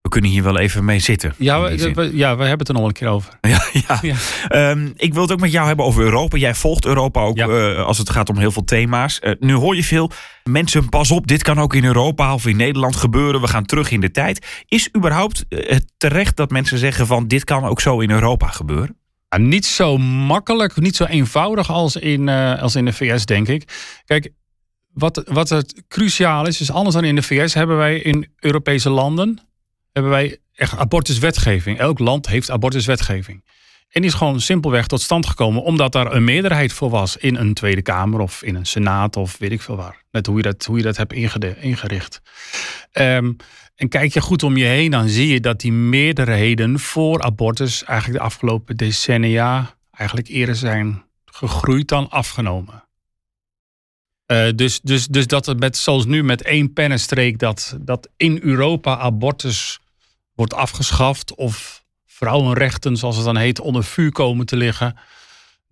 we 0.00 0.08
kunnen 0.08 0.30
hier 0.30 0.42
wel 0.42 0.58
even 0.58 0.84
mee 0.84 0.98
zitten. 0.98 1.34
Ja, 1.38 1.60
we, 1.60 2.10
ja, 2.16 2.36
we 2.36 2.42
hebben 2.42 2.58
het 2.58 2.68
er 2.68 2.74
nog 2.74 2.86
een 2.86 2.92
keer 2.92 3.08
over. 3.08 3.38
Ja, 3.40 3.64
ja. 3.72 3.98
ja. 4.12 4.16
Ehm, 4.48 4.90
ik 4.96 5.12
wil 5.12 5.22
het 5.22 5.32
ook 5.32 5.40
met 5.40 5.52
jou 5.52 5.66
hebben 5.66 5.84
over 5.84 6.02
Europa. 6.02 6.36
Jij 6.36 6.54
volgt 6.54 6.84
Europa 6.84 7.20
ook 7.20 7.38
uh, 7.38 7.84
als 7.84 7.98
het 7.98 8.10
gaat 8.10 8.28
om 8.28 8.38
heel 8.38 8.52
veel 8.52 8.64
thema's. 8.64 9.20
Uh, 9.22 9.32
nu 9.40 9.54
hoor 9.54 9.76
je 9.76 9.84
veel 9.84 10.10
mensen, 10.44 10.88
pas 10.88 11.10
op, 11.10 11.26
dit 11.26 11.42
kan 11.42 11.58
ook 11.58 11.74
in 11.74 11.84
Europa 11.84 12.34
of 12.34 12.46
in 12.46 12.56
Nederland 12.56 12.96
gebeuren. 12.96 13.40
We 13.40 13.48
gaan 13.48 13.64
terug 13.64 13.90
in 13.90 14.00
de 14.00 14.10
tijd. 14.10 14.64
Is 14.68 14.88
überhaupt 14.96 15.44
uh, 15.48 15.68
het 15.68 15.92
terecht 15.96 16.36
dat 16.36 16.50
mensen 16.50 16.78
zeggen 16.78 17.06
van 17.06 17.28
dit 17.28 17.44
kan 17.44 17.64
ook 17.64 17.80
zo 17.80 18.00
in 18.00 18.10
Europa 18.10 18.46
gebeuren? 18.46 18.96
Niet 19.36 19.66
zo 19.66 19.98
makkelijk, 19.98 20.76
niet 20.76 20.96
zo 20.96 21.04
eenvoudig 21.04 21.70
als 21.70 21.96
in, 21.96 22.28
als 22.28 22.74
in 22.76 22.84
de 22.84 22.92
VS, 22.92 23.26
denk 23.26 23.48
ik. 23.48 23.72
Kijk, 24.04 24.32
wat, 24.92 25.22
wat 25.26 25.48
het 25.48 25.82
cruciaal 25.88 26.46
is, 26.46 26.60
is 26.60 26.70
anders 26.70 26.94
dan 26.94 27.04
in 27.04 27.14
de 27.14 27.22
VS 27.22 27.54
hebben 27.54 27.76
wij 27.76 27.98
in 27.98 28.32
Europese 28.38 28.90
landen 28.90 29.40
hebben 29.94 30.12
wij 30.12 30.38
echt 30.54 30.76
abortuswetgeving. 30.76 31.78
Elk 31.78 31.98
land 31.98 32.28
heeft 32.28 32.50
abortuswetgeving. 32.50 33.44
En 33.88 34.00
die 34.00 34.10
is 34.10 34.16
gewoon 34.16 34.40
simpelweg 34.40 34.86
tot 34.86 35.00
stand 35.00 35.26
gekomen 35.26 35.62
omdat 35.62 35.92
daar 35.92 36.12
een 36.12 36.24
meerderheid 36.24 36.72
voor 36.72 36.90
was 36.90 37.16
in 37.16 37.36
een 37.36 37.54
Tweede 37.54 37.82
Kamer 37.82 38.20
of 38.20 38.42
in 38.42 38.54
een 38.54 38.66
Senaat 38.66 39.16
of 39.16 39.38
weet 39.38 39.52
ik 39.52 39.62
veel 39.62 39.76
waar. 39.76 40.04
Net 40.10 40.26
hoe 40.26 40.36
je 40.36 40.42
dat, 40.42 40.64
hoe 40.64 40.76
je 40.76 40.82
dat 40.82 40.96
hebt 40.96 41.12
ingericht. 41.12 42.20
Ehm, 42.92 43.32
en 43.74 43.88
kijk 43.88 44.12
je 44.12 44.20
goed 44.20 44.42
om 44.42 44.56
je 44.56 44.64
heen, 44.64 44.90
dan 44.90 45.08
zie 45.08 45.28
je 45.28 45.40
dat 45.40 45.60
die 45.60 45.72
meerderheden 45.72 46.78
voor 46.78 47.22
abortus 47.22 47.84
eigenlijk 47.84 48.18
de 48.18 48.24
afgelopen 48.24 48.76
decennia 48.76 49.76
eigenlijk 49.90 50.28
eerder 50.28 50.56
zijn 50.56 51.04
gegroeid 51.24 51.88
dan 51.88 52.10
afgenomen. 52.10 52.84
Uh, 54.26 54.48
dus, 54.54 54.80
dus, 54.80 55.06
dus 55.06 55.26
dat 55.26 55.46
het 55.46 55.58
met, 55.58 55.76
zoals 55.76 56.04
nu 56.04 56.24
met 56.24 56.42
één 56.42 56.72
pennenstreek 56.72 57.38
dat, 57.38 57.76
dat 57.80 58.08
in 58.16 58.38
Europa 58.42 58.96
abortus 58.96 59.80
wordt 60.34 60.54
afgeschaft 60.54 61.34
of 61.34 61.84
vrouwenrechten, 62.06 62.96
zoals 62.96 63.16
het 63.16 63.24
dan 63.24 63.36
heet, 63.36 63.60
onder 63.60 63.84
vuur 63.84 64.12
komen 64.12 64.46
te 64.46 64.56
liggen. 64.56 64.96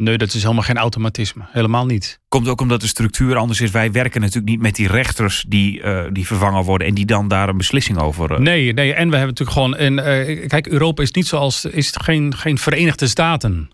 Nee, 0.03 0.19
dat 0.19 0.35
is 0.35 0.43
helemaal 0.43 0.63
geen 0.63 0.77
automatisme. 0.77 1.43
Helemaal 1.49 1.87
niet. 1.87 2.21
Komt 2.29 2.49
ook 2.49 2.61
omdat 2.61 2.81
de 2.81 2.87
structuur 2.87 3.37
anders 3.37 3.61
is. 3.61 3.71
Wij 3.71 3.93
werken 3.93 4.21
natuurlijk 4.21 4.49
niet 4.49 4.61
met 4.61 4.75
die 4.75 4.89
rechters 4.89 5.45
die, 5.49 5.81
uh, 5.81 6.05
die 6.13 6.27
vervangen 6.27 6.63
worden 6.63 6.87
en 6.87 6.95
die 6.95 7.07
dan 7.07 7.29
daar 7.29 7.49
een 7.49 7.57
beslissing 7.57 7.99
over. 7.99 8.33
Uh... 8.33 8.39
Nee, 8.39 8.73
nee, 8.73 8.95
en 8.95 9.11
we 9.11 9.17
hebben 9.17 9.35
natuurlijk 9.37 9.51
gewoon. 9.51 9.77
En, 9.77 9.93
uh, 9.93 10.49
kijk, 10.49 10.67
Europa 10.67 11.03
is 11.03 11.11
niet 11.11 11.27
zoals. 11.27 11.65
is 11.65 11.87
het 11.87 12.03
geen, 12.03 12.37
geen 12.37 12.59
Verenigde 12.59 13.07
Staten. 13.07 13.71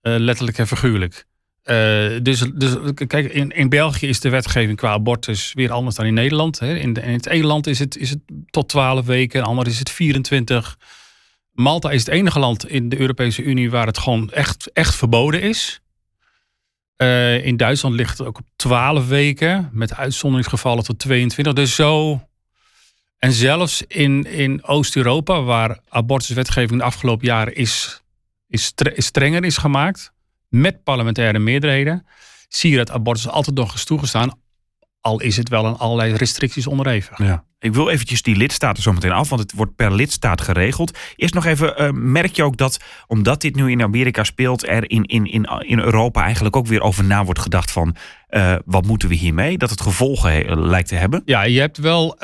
letterlijk 0.00 0.58
en 0.58 0.66
figuurlijk. 0.66 1.26
dus, 2.22 2.44
dus 2.54 2.76
kijk, 3.06 3.32
in, 3.32 3.50
in 3.50 3.68
België 3.68 4.08
is 4.08 4.20
de 4.20 4.28
wetgeving 4.28 4.76
qua 4.76 4.90
abortus 4.90 5.52
weer 5.54 5.72
anders 5.72 5.96
dan 5.96 6.06
in 6.06 6.14
Nederland. 6.14 6.58
Hè. 6.58 6.74
In, 6.74 6.92
de, 6.92 7.00
in 7.00 7.12
het 7.12 7.26
ene 7.26 7.46
land 7.46 7.66
is 7.66 7.78
het, 7.78 7.96
is 7.96 8.10
het 8.10 8.20
tot 8.50 8.68
12 8.68 9.06
weken, 9.06 9.34
in 9.34 9.40
het 9.40 9.48
andere 9.48 9.70
is 9.70 9.78
het 9.78 9.90
24. 9.90 10.78
Malta 11.52 11.90
is 11.90 12.04
het 12.04 12.14
enige 12.14 12.38
land 12.38 12.68
in 12.68 12.88
de 12.88 13.00
Europese 13.00 13.42
Unie 13.42 13.70
waar 13.70 13.86
het 13.86 13.98
gewoon 13.98 14.30
echt, 14.30 14.72
echt 14.72 14.94
verboden 14.94 15.42
is. 15.42 15.80
Uh, 16.96 17.44
in 17.46 17.56
Duitsland 17.56 17.94
ligt 17.94 18.18
het 18.18 18.26
ook 18.26 18.38
op 18.38 18.46
12 18.56 19.08
weken, 19.08 19.68
met 19.72 19.94
uitzonderingsgevallen 19.94 20.84
tot 20.84 20.98
22. 20.98 21.52
Dus 21.52 21.74
zo. 21.74 22.20
En 23.18 23.32
zelfs 23.32 23.82
in, 23.82 24.24
in 24.24 24.64
Oost-Europa, 24.64 25.42
waar 25.42 25.78
abortuswetgeving 25.88 26.80
de 26.80 26.86
afgelopen 26.86 27.26
jaren 27.26 27.54
is, 27.54 28.02
is, 28.48 28.72
strenger 28.96 29.44
is 29.44 29.56
gemaakt, 29.56 30.12
met 30.48 30.82
parlementaire 30.82 31.38
meerderheden, 31.38 32.06
zie 32.48 32.70
je 32.70 32.76
dat 32.76 32.90
abortus 32.90 33.28
altijd 33.28 33.56
nog 33.56 33.74
is 33.74 33.84
toegestaan, 33.84 34.38
al 35.00 35.20
is 35.20 35.36
het 35.36 35.48
wel 35.48 35.66
aan 35.66 35.78
allerlei 35.78 36.14
restricties 36.14 36.66
onderhevig. 36.66 37.18
Ja. 37.18 37.44
Ik 37.62 37.74
wil 37.74 37.90
eventjes 37.90 38.22
die 38.22 38.36
lidstaten 38.36 38.82
zo 38.82 38.92
meteen 38.92 39.12
af, 39.12 39.28
want 39.28 39.40
het 39.40 39.52
wordt 39.52 39.76
per 39.76 39.94
lidstaat 39.94 40.40
geregeld. 40.40 40.98
Eerst 41.16 41.34
nog 41.34 41.46
even, 41.46 41.82
uh, 41.82 41.90
merk 41.92 42.36
je 42.36 42.42
ook 42.42 42.56
dat, 42.56 42.80
omdat 43.06 43.40
dit 43.40 43.54
nu 43.54 43.70
in 43.70 43.82
Amerika 43.82 44.24
speelt, 44.24 44.68
er 44.68 44.90
in, 44.90 45.04
in, 45.04 45.24
in, 45.24 45.44
in 45.60 45.78
Europa 45.78 46.22
eigenlijk 46.22 46.56
ook 46.56 46.66
weer 46.66 46.80
over 46.80 47.04
na 47.04 47.24
wordt 47.24 47.40
gedacht 47.40 47.70
van, 47.70 47.96
uh, 48.30 48.54
wat 48.64 48.86
moeten 48.86 49.08
we 49.08 49.14
hiermee? 49.14 49.58
Dat 49.58 49.70
het 49.70 49.80
gevolgen 49.80 50.60
lijkt 50.60 50.88
te 50.88 50.94
hebben? 50.94 51.22
Ja, 51.24 51.42
je 51.42 51.60
hebt 51.60 51.78
wel 51.78 52.16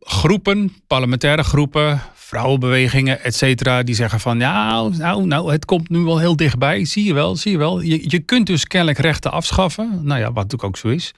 groepen, 0.00 0.72
parlementaire 0.86 1.42
groepen, 1.42 2.00
vrouwenbewegingen, 2.14 3.22
et 3.24 3.34
cetera, 3.34 3.82
die 3.82 3.94
zeggen 3.94 4.20
van, 4.20 4.38
ja, 4.38 4.82
nou, 4.88 5.26
nou, 5.26 5.52
het 5.52 5.64
komt 5.64 5.88
nu 5.88 5.98
wel 5.98 6.18
heel 6.18 6.36
dichtbij. 6.36 6.84
Zie 6.84 7.04
je 7.04 7.14
wel, 7.14 7.36
zie 7.36 7.52
je 7.52 7.58
wel. 7.58 7.80
Je, 7.80 8.10
je 8.10 8.18
kunt 8.18 8.46
dus 8.46 8.66
kennelijk 8.66 8.98
rechten 8.98 9.32
afschaffen. 9.32 10.00
Nou 10.02 10.20
ja, 10.20 10.26
wat 10.26 10.34
natuurlijk 10.34 10.64
ook 10.64 10.76
zo 10.76 10.88
is. 10.88 11.14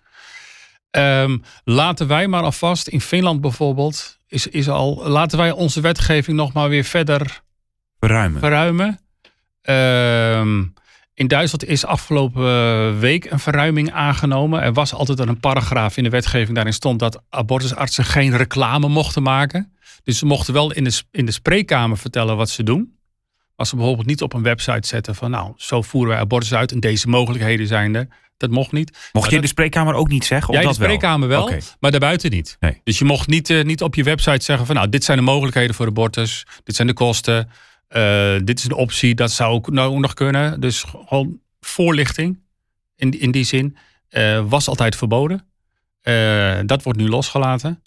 Um, 0.91 1.43
laten 1.65 2.07
wij 2.07 2.29
maar 2.29 2.43
alvast, 2.43 2.89
in 2.89 3.01
Finland 3.01 3.41
bijvoorbeeld, 3.41 4.19
is, 4.29 4.47
is 4.47 4.69
al, 4.69 5.09
laten 5.09 5.39
wij 5.39 5.51
onze 5.51 5.81
wetgeving 5.81 6.37
nog 6.37 6.53
maar 6.53 6.69
weer 6.69 6.85
verder 6.85 7.43
verruimen. 7.99 8.41
verruimen. 8.41 8.99
Um, 9.63 10.75
in 11.15 11.29
Duitsland 11.29 11.65
is 11.65 11.85
afgelopen 11.85 12.99
week 12.99 13.31
een 13.31 13.39
verruiming 13.39 13.93
aangenomen. 13.93 14.63
Er 14.63 14.73
was 14.73 14.95
altijd 14.95 15.19
een 15.19 15.41
paragraaf 15.41 15.97
in 15.97 16.05
de 16.05 16.11
wetgeving. 16.11 16.55
Daarin 16.55 16.73
stond 16.73 16.99
dat 16.99 17.23
abortusartsen 17.29 18.05
geen 18.05 18.37
reclame 18.37 18.89
mochten 18.89 19.23
maken. 19.23 19.73
Dus 20.05 20.19
ze 20.19 20.27
mochten 20.27 20.55
wel 20.55 20.73
in 20.73 20.85
de, 20.85 21.03
in 21.11 21.27
de 21.27 21.33
spreekkamer 21.33 21.99
vertellen 21.99 22.37
wat 22.37 22.51
ze 22.51 22.63
doen. 22.63 22.99
Als 23.57 23.69
ze 23.69 23.77
bijvoorbeeld 23.77 24.07
niet 24.07 24.23
op 24.23 24.33
een 24.33 24.43
website 24.43 24.89
zetten 24.89 25.15
van 25.15 25.31
nou, 25.31 25.53
zo 25.57 25.83
voeren 25.83 26.11
wij 26.11 26.21
abortus 26.21 26.55
uit 26.55 26.73
en 26.73 26.81
deze 26.81 27.09
mogelijkheden 27.09 27.67
zijn 27.67 27.95
er. 27.95 28.09
Dat 28.41 28.51
mocht 28.51 28.73
niet. 28.73 29.11
Mocht 29.13 29.31
je 29.31 29.37
in 29.37 29.43
de 29.43 29.49
spreekkamer 29.49 29.95
ook 29.95 30.09
niet 30.09 30.25
zeggen? 30.25 30.55
Ja, 30.55 30.61
in 30.61 30.69
de 30.69 30.75
spreekkamer 30.75 31.29
wel, 31.29 31.49
wel 31.49 31.59
maar 31.81 31.91
daarbuiten 31.91 32.31
niet. 32.31 32.57
Nee. 32.61 32.81
Dus 32.85 32.99
je 32.99 33.05
mocht 33.05 33.29
niet, 33.29 33.51
uh, 33.51 33.65
niet 33.65 33.83
op 33.83 33.95
je 33.95 34.03
website 34.03 34.45
zeggen 34.45 34.67
van 34.67 34.75
nou, 34.75 34.89
dit 34.89 35.05
zijn 35.05 35.19
de 35.19 35.25
mogelijkheden 35.25 35.75
voor 35.75 35.87
abortus. 35.87 36.47
Dit 36.65 36.77
zijn 36.77 36.89
de 36.89 36.95
kosten. 36.95 37.51
Uh, 37.91 38.35
dit 38.45 38.59
is 38.59 38.65
een 38.65 38.73
optie. 38.73 39.15
Dat 39.15 39.31
zou 39.31 39.53
ook 39.53 39.71
nou 39.71 39.99
nog 39.99 40.15
kunnen. 40.15 40.61
Dus 40.61 40.83
gewoon 40.83 41.39
voorlichting 41.61 42.39
in, 42.97 43.21
in 43.21 43.31
die 43.31 43.45
zin. 43.45 43.77
Uh, 44.11 44.45
was 44.49 44.69
altijd 44.69 44.97
verboden. 44.97 45.47
dat 46.67 46.83
wordt 46.83 46.99
nu 46.99 47.09
losgelaten. 47.09 47.83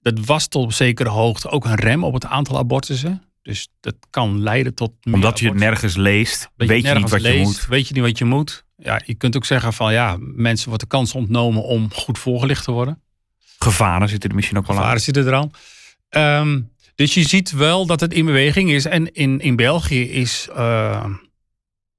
Dat 0.00 0.26
was 0.26 0.46
tot 0.46 0.64
op 0.64 0.72
zekere 0.72 1.08
hoogte 1.08 1.50
ook 1.50 1.64
een 1.64 1.74
rem 1.74 2.04
op 2.04 2.14
het 2.14 2.24
aantal 2.24 2.58
abortussen. 2.58 3.22
Dus 3.42 3.68
dat 3.80 3.94
kan 4.10 4.42
leiden 4.42 4.74
tot. 4.74 4.92
Omdat 5.02 5.40
je 5.40 5.48
het 5.48 5.58
nergens 5.58 5.96
leest, 5.96 6.50
weet 6.56 6.86
je, 6.86 6.94
niet 6.94 7.10
wat 7.10 7.22
je 7.22 7.38
moet. 7.38 7.66
Weet 7.66 7.88
je 7.88 7.94
niet 7.94 8.02
wat 8.02 8.18
je 8.18 8.24
moet 8.24 8.66
ja, 8.82 9.00
je 9.04 9.14
kunt 9.14 9.36
ook 9.36 9.44
zeggen 9.44 9.72
van 9.72 9.92
ja, 9.92 10.16
mensen 10.20 10.68
wordt 10.68 10.82
de 10.82 10.88
kans 10.88 11.14
ontnomen 11.14 11.62
om 11.62 11.92
goed 11.92 12.18
voorgelicht 12.18 12.64
te 12.64 12.70
worden. 12.70 13.02
Gevaren 13.58 14.08
zitten 14.08 14.28
er 14.30 14.34
misschien 14.34 14.58
ook 14.58 14.66
wel 14.66 14.76
Gevaren 14.76 14.96
aan. 14.96 15.02
zitten 15.02 15.26
er 15.26 15.34
aan. 15.34 15.50
Um, 16.40 16.70
dus 16.94 17.14
je 17.14 17.28
ziet 17.28 17.50
wel 17.50 17.86
dat 17.86 18.00
het 18.00 18.12
in 18.12 18.24
beweging 18.24 18.70
is. 18.70 18.84
En 18.84 19.12
in, 19.12 19.40
in 19.40 19.56
België 19.56 20.02
is 20.02 20.48
uh, 20.50 21.04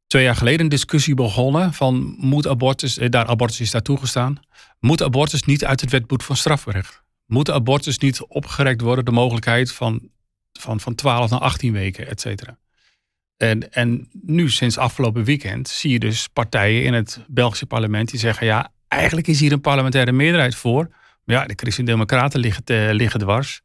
twee 0.07 0.23
jaar 0.23 0.35
geleden 0.35 0.59
een 0.59 0.69
discussie 0.69 1.13
begonnen 1.13 1.73
van 1.73 2.15
moet 2.17 2.47
abortus, 2.47 2.97
eh, 2.97 3.09
daar 3.09 3.25
abortus 3.25 3.59
is 3.59 3.71
daar 3.71 3.81
toegestaan, 3.81 4.39
moet 4.79 5.03
abortus 5.03 5.43
niet 5.43 5.65
uit 5.65 5.81
het 5.81 5.91
wetboek 5.91 6.21
van 6.21 6.35
strafrecht? 6.35 7.03
Moet 7.25 7.49
abortus 7.49 7.97
niet 7.97 8.21
opgerekt 8.21 8.81
worden 8.81 9.05
de 9.05 9.11
mogelijkheid 9.11 9.71
van, 9.71 10.09
van, 10.59 10.79
van 10.79 10.95
12 10.95 11.29
naar 11.29 11.39
18 11.39 11.73
weken, 11.73 12.07
et 12.07 12.21
cetera? 12.21 12.57
En, 13.39 13.73
en 13.73 14.07
nu, 14.11 14.49
sinds 14.49 14.77
afgelopen 14.77 15.23
weekend, 15.23 15.67
zie 15.67 15.91
je 15.91 15.99
dus 15.99 16.27
partijen 16.27 16.83
in 16.83 16.93
het 16.93 17.19
Belgische 17.27 17.65
parlement 17.65 18.09
die 18.09 18.19
zeggen: 18.19 18.45
ja, 18.45 18.71
eigenlijk 18.87 19.27
is 19.27 19.39
hier 19.39 19.51
een 19.51 19.61
parlementaire 19.61 20.11
meerderheid 20.11 20.55
voor. 20.55 20.89
Maar 21.23 21.35
ja, 21.35 21.45
de 21.45 21.53
Christen-Democraten 21.55 22.39
liggen, 22.39 22.63
te, 22.63 22.89
liggen 22.91 23.19
dwars. 23.19 23.61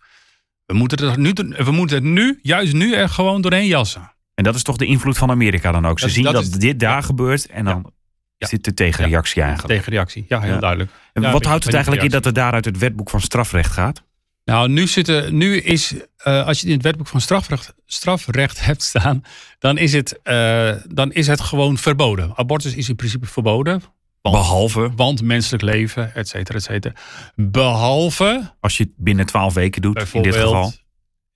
We 0.67 0.75
moeten, 0.75 1.09
het 1.09 1.17
nu, 1.17 1.33
we 1.65 1.71
moeten 1.71 1.97
het 1.97 2.05
nu, 2.05 2.39
juist 2.43 2.73
nu, 2.73 2.95
er 2.95 3.09
gewoon 3.09 3.41
doorheen 3.41 3.67
jassen. 3.67 4.13
En 4.35 4.45
dat 4.45 4.55
is 4.55 4.63
toch 4.63 4.77
de 4.77 4.87
invloed 4.87 5.19
van 5.19 5.31
Amerika 5.31 5.73
dan 5.73 5.87
ook? 5.87 5.99
Ze 5.99 6.09
zien 6.09 6.25
dat, 6.25 6.53
dit 6.53 6.81
daar 6.81 7.03
gebeurt 7.03 7.47
en 7.47 7.65
dan 7.65 7.93
ja. 8.37 8.47
zit 8.47 8.65
de 8.65 8.75
tegenreactie 8.75 9.41
ja, 9.41 9.47
eigenlijk. 9.47 9.79
Tegenreactie, 9.79 10.25
ja, 10.29 10.41
heel 10.41 10.61
duidelijk. 10.61 10.91
En 11.13 11.33
wat 11.33 11.45
houdt 11.45 11.65
het 11.65 11.75
eigenlijk 11.75 12.05
in 12.05 12.11
dat 12.11 12.25
het 12.25 12.35
daar 12.35 12.53
uit 12.53 12.65
het 12.65 12.79
wetboek 12.79 13.11
van 13.11 13.21
strafrecht 13.21 13.73
gaat? 13.73 14.04
Nou, 14.45 14.69
nu, 14.69 14.87
zitten, 14.87 15.37
nu 15.37 15.57
is, 15.57 15.93
uh, 15.93 16.47
als 16.47 16.61
je 16.61 16.67
in 16.67 16.73
het 16.73 16.83
wetboek 16.83 17.07
van 17.07 17.21
strafrecht, 17.21 17.75
strafrecht 17.87 18.65
hebt 18.65 18.83
staan, 18.83 19.23
dan 19.59 19.79
is, 19.79 19.93
het, 19.93 20.21
uh, 20.25 20.73
dan 20.89 21.13
is 21.13 21.27
het 21.27 21.41
gewoon 21.41 21.79
verboden. 21.79 22.33
Abortus 22.37 22.75
is 22.75 22.89
in 22.89 22.97
principe 22.97 23.27
verboden. 23.27 23.83
Want, 24.21 24.37
Behalve? 24.37 24.93
Want 24.97 25.23
menselijk 25.23 25.63
leven, 25.63 26.15
et 26.15 26.29
cetera, 26.29 26.59
et 26.59 26.65
cetera. 26.65 26.95
Behalve... 27.35 28.55
Als 28.61 28.77
je 28.77 28.85
het 28.85 28.93
binnen 28.97 29.27
twaalf 29.27 29.55
weken 29.55 29.83
doet, 29.83 30.13
in 30.13 30.23
dit 30.23 30.35
geval. 30.35 30.73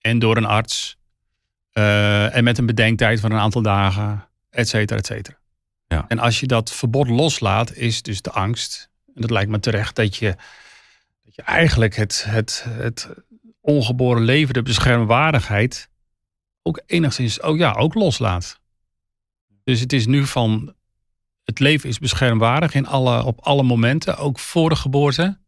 En 0.00 0.18
door 0.18 0.36
een 0.36 0.44
arts. 0.44 0.96
Uh, 1.72 2.36
en 2.36 2.44
met 2.44 2.58
een 2.58 2.66
bedenktijd 2.66 3.20
van 3.20 3.32
een 3.32 3.38
aantal 3.38 3.62
dagen, 3.62 4.28
et 4.50 4.68
cetera, 4.68 4.98
et 4.98 5.06
cetera. 5.06 5.38
Ja. 5.86 6.04
En 6.08 6.18
als 6.18 6.40
je 6.40 6.46
dat 6.46 6.72
verbod 6.72 7.08
loslaat, 7.08 7.74
is 7.74 8.02
dus 8.02 8.22
de 8.22 8.30
angst, 8.30 8.90
en 9.14 9.20
dat 9.20 9.30
lijkt 9.30 9.50
me 9.50 9.60
terecht, 9.60 9.96
dat 9.96 10.16
je 10.16 10.36
eigenlijk 11.44 11.96
het, 11.96 12.24
het, 12.28 12.64
het 12.68 13.08
ongeboren 13.60 14.22
leven, 14.22 14.54
de 14.54 14.62
beschermwaardigheid, 14.62 15.90
ook 16.62 16.82
enigszins 16.86 17.40
oh 17.40 17.56
ja, 17.56 17.72
ook 17.72 17.94
loslaat. 17.94 18.60
Dus 19.64 19.80
het 19.80 19.92
is 19.92 20.06
nu 20.06 20.26
van 20.26 20.74
het 21.44 21.58
leven 21.58 21.88
is 21.88 21.98
beschermwaardig 21.98 22.74
in 22.74 22.86
alle, 22.86 23.24
op 23.24 23.40
alle 23.40 23.62
momenten, 23.62 24.16
ook 24.16 24.38
voor 24.38 24.68
de 24.68 24.76
geboorte. 24.76 25.38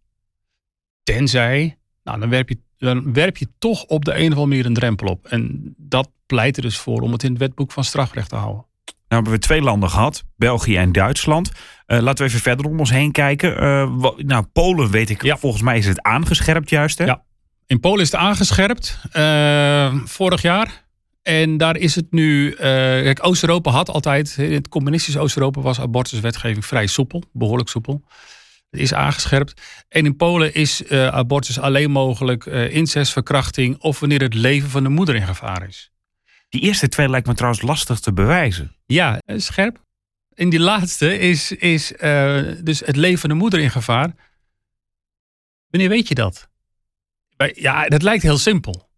Tenzij, 1.02 1.78
nou, 2.02 2.20
dan, 2.20 2.28
werp 2.28 2.48
je, 2.48 2.58
dan 2.76 3.12
werp 3.12 3.36
je 3.36 3.48
toch 3.58 3.84
op 3.84 4.04
de 4.04 4.10
een 4.10 4.16
of 4.16 4.22
andere 4.22 4.46
manier 4.46 4.66
een 4.66 4.74
drempel 4.74 5.06
op. 5.06 5.26
En 5.26 5.74
dat 5.76 6.10
pleit 6.26 6.56
er 6.56 6.62
dus 6.62 6.78
voor 6.78 7.00
om 7.00 7.12
het 7.12 7.22
in 7.22 7.30
het 7.30 7.38
wetboek 7.38 7.72
van 7.72 7.84
strafrecht 7.84 8.28
te 8.28 8.36
houden. 8.36 8.66
Nou 9.10 9.22
hebben 9.22 9.40
we 9.40 9.46
twee 9.46 9.62
landen 9.62 9.90
gehad, 9.90 10.24
België 10.36 10.76
en 10.76 10.92
Duitsland. 10.92 11.50
Uh, 11.86 11.98
laten 11.98 12.24
we 12.24 12.30
even 12.30 12.42
verder 12.42 12.66
om 12.66 12.78
ons 12.78 12.90
heen 12.90 13.12
kijken. 13.12 13.62
Uh, 13.62 14.10
nou, 14.16 14.44
Polen 14.52 14.90
weet 14.90 15.10
ik, 15.10 15.22
ja. 15.22 15.36
volgens 15.36 15.62
mij 15.62 15.78
is 15.78 15.86
het 15.86 16.02
aangescherpt 16.02 16.70
juist 16.70 16.98
hè? 16.98 17.04
Ja, 17.04 17.22
in 17.66 17.80
Polen 17.80 18.00
is 18.00 18.12
het 18.12 18.20
aangescherpt 18.20 18.98
uh, 19.12 19.94
vorig 20.04 20.42
jaar. 20.42 20.88
En 21.22 21.56
daar 21.56 21.76
is 21.76 21.94
het 21.94 22.12
nu, 22.12 22.54
kijk 22.54 23.26
Oost-Europa 23.26 23.70
had 23.70 23.90
altijd, 23.90 24.36
in 24.38 24.52
het 24.52 24.68
communistisch 24.68 25.16
Oost-Europa 25.16 25.60
was 25.60 25.80
abortuswetgeving 25.80 26.66
vrij 26.66 26.86
soepel, 26.86 27.22
behoorlijk 27.32 27.68
soepel. 27.68 28.02
Het 28.70 28.80
is 28.80 28.94
aangescherpt. 28.94 29.62
En 29.88 30.04
in 30.04 30.16
Polen 30.16 30.54
is 30.54 30.90
abortus 30.90 31.60
alleen 31.60 31.90
mogelijk 31.90 32.44
incestverkrachting 32.46 33.78
of 33.78 34.00
wanneer 34.00 34.20
het 34.20 34.34
leven 34.34 34.70
van 34.70 34.82
de 34.82 34.88
moeder 34.88 35.14
in 35.14 35.26
gevaar 35.26 35.68
is. 35.68 35.90
Die 36.50 36.60
eerste 36.60 36.88
twee 36.88 37.08
lijkt 37.08 37.26
me 37.26 37.34
trouwens 37.34 37.62
lastig 37.62 38.00
te 38.00 38.12
bewijzen. 38.12 38.76
Ja, 38.86 39.18
scherp. 39.26 39.84
En 40.34 40.48
die 40.48 40.60
laatste 40.60 41.18
is, 41.18 41.52
is 41.52 41.92
uh, 41.92 42.42
dus 42.62 42.80
het 42.80 42.96
leven 42.96 43.18
van 43.18 43.28
de 43.28 43.34
moeder 43.34 43.60
in 43.60 43.70
gevaar. 43.70 44.14
Wanneer 45.68 45.88
weet 45.88 46.08
je 46.08 46.14
dat? 46.14 46.48
Ja, 47.54 47.86
dat 47.88 48.02
lijkt 48.02 48.22
heel 48.22 48.38
simpel. 48.38 48.88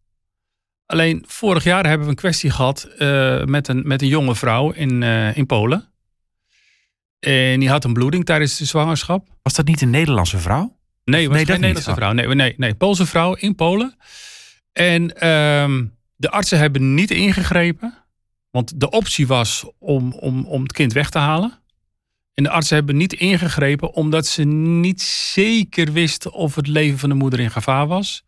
Alleen 0.87 1.25
vorig 1.27 1.65
jaar 1.65 1.87
hebben 1.87 2.07
we 2.07 2.13
een 2.13 2.19
kwestie 2.19 2.51
gehad 2.51 2.89
uh, 2.99 3.45
met, 3.45 3.69
een, 3.69 3.83
met 3.87 4.03
een 4.03 4.09
jonge 4.09 4.35
vrouw 4.35 4.71
in, 4.71 5.03
uh, 5.03 5.37
in 5.37 5.47
Polen. 5.47 5.93
En 7.19 7.61
die 7.61 7.69
had 7.69 7.85
een 7.85 7.93
bloeding 7.93 8.25
tijdens 8.25 8.57
de 8.57 8.65
zwangerschap. 8.65 9.29
Was 9.43 9.55
dat 9.55 9.67
niet 9.67 9.81
een 9.81 9.91
Nederlandse 9.91 10.39
vrouw? 10.39 10.79
Nee, 11.05 11.29
was 11.29 11.37
nee, 11.37 11.47
geen 11.47 11.61
Nederlandse 11.61 11.91
niet. 11.91 11.99
vrouw. 11.99 12.13
Nee, 12.13 12.27
nee, 12.27 12.55
nee, 12.57 12.75
Poolse 12.75 13.07
vrouw 13.07 13.35
in 13.35 13.55
Polen. 13.55 13.97
En... 14.73 15.25
Uh, 15.25 15.91
de 16.23 16.31
artsen 16.31 16.59
hebben 16.59 16.95
niet 16.95 17.11
ingegrepen. 17.11 17.95
Want 18.51 18.81
de 18.81 18.91
optie 18.91 19.27
was 19.27 19.65
om, 19.79 20.13
om, 20.13 20.45
om 20.45 20.63
het 20.63 20.73
kind 20.73 20.93
weg 20.93 21.11
te 21.11 21.19
halen. 21.19 21.59
En 22.35 22.43
de 22.45 22.51
artsen 22.51 22.77
hebben 22.77 22.97
niet 22.97 23.13
ingegrepen 23.13 23.95
omdat 23.95 24.27
ze 24.27 24.45
niet 24.45 25.03
zeker 25.03 25.93
wisten 25.93 26.33
of 26.33 26.55
het 26.55 26.67
leven 26.67 26.99
van 26.99 27.09
de 27.09 27.15
moeder 27.15 27.41
in 27.41 27.51
gevaar 27.51 27.87
was. 27.87 28.25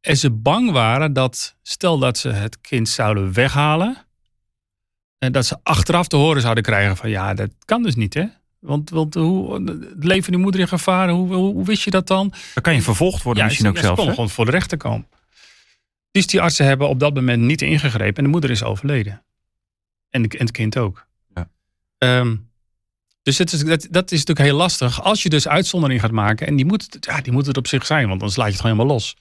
En 0.00 0.16
ze 0.16 0.30
bang 0.30 0.70
waren 0.70 1.12
dat, 1.12 1.56
stel 1.62 1.98
dat 1.98 2.18
ze 2.18 2.28
het 2.28 2.60
kind 2.60 2.88
zouden 2.88 3.32
weghalen, 3.32 3.96
en 5.18 5.32
dat 5.32 5.46
ze 5.46 5.58
achteraf 5.62 6.08
te 6.08 6.16
horen 6.16 6.42
zouden 6.42 6.62
krijgen 6.62 6.96
van 6.96 7.10
ja, 7.10 7.34
dat 7.34 7.50
kan 7.64 7.82
dus 7.82 7.94
niet 7.94 8.14
hè. 8.14 8.24
Want, 8.58 8.90
want 8.90 9.14
hoe, 9.14 9.54
het 9.54 10.04
leven 10.04 10.22
van 10.22 10.32
die 10.32 10.42
moeder 10.42 10.60
in 10.60 10.68
gevaar, 10.68 11.08
hoe, 11.08 11.34
hoe, 11.34 11.54
hoe 11.54 11.64
wist 11.64 11.82
je 11.82 11.90
dat 11.90 12.06
dan? 12.06 12.32
Dan 12.54 12.62
kan 12.62 12.74
je 12.74 12.82
vervolgd 12.82 13.22
worden 13.22 13.42
Ja, 13.42 13.48
misschien 13.48 13.68
ook 13.68 13.76
ja, 13.76 13.82
zelfs. 13.82 14.00
Ze 14.00 14.06
hè? 14.06 14.14
konden 14.14 14.14
gewoon 14.14 14.30
voor 14.30 14.44
de 14.44 14.58
rechter 14.58 14.78
komen. 14.78 15.06
Dus 16.16 16.26
die 16.26 16.40
artsen 16.40 16.66
hebben 16.66 16.88
op 16.88 17.00
dat 17.00 17.14
moment 17.14 17.42
niet 17.42 17.62
ingegrepen 17.62 18.16
en 18.16 18.24
de 18.24 18.30
moeder 18.30 18.50
is 18.50 18.62
overleden. 18.62 19.24
En, 20.10 20.22
de, 20.22 20.28
en 20.28 20.38
het 20.46 20.50
kind 20.50 20.78
ook. 20.78 21.06
Ja. 21.34 21.48
Ehm, 21.98 22.36
dus 23.22 23.38
het 23.38 23.52
is, 23.52 23.60
dat, 23.64 23.86
dat 23.90 24.10
is 24.12 24.18
natuurlijk 24.18 24.46
heel 24.48 24.56
lastig. 24.56 25.02
Als 25.02 25.22
je 25.22 25.28
dus 25.28 25.48
uitzondering 25.48 26.00
gaat 26.00 26.10
maken, 26.10 26.46
en 26.46 26.56
die 26.56 26.64
moet, 26.64 26.82
het- 26.94 27.04
ja, 27.04 27.20
die 27.20 27.32
moet 27.32 27.46
het 27.46 27.56
op 27.56 27.66
zich 27.66 27.86
zijn, 27.86 28.08
want 28.08 28.20
anders 28.20 28.36
laat 28.36 28.46
je 28.46 28.52
het 28.52 28.60
gewoon 28.60 28.76
helemaal 28.76 28.96
los. 28.96 29.16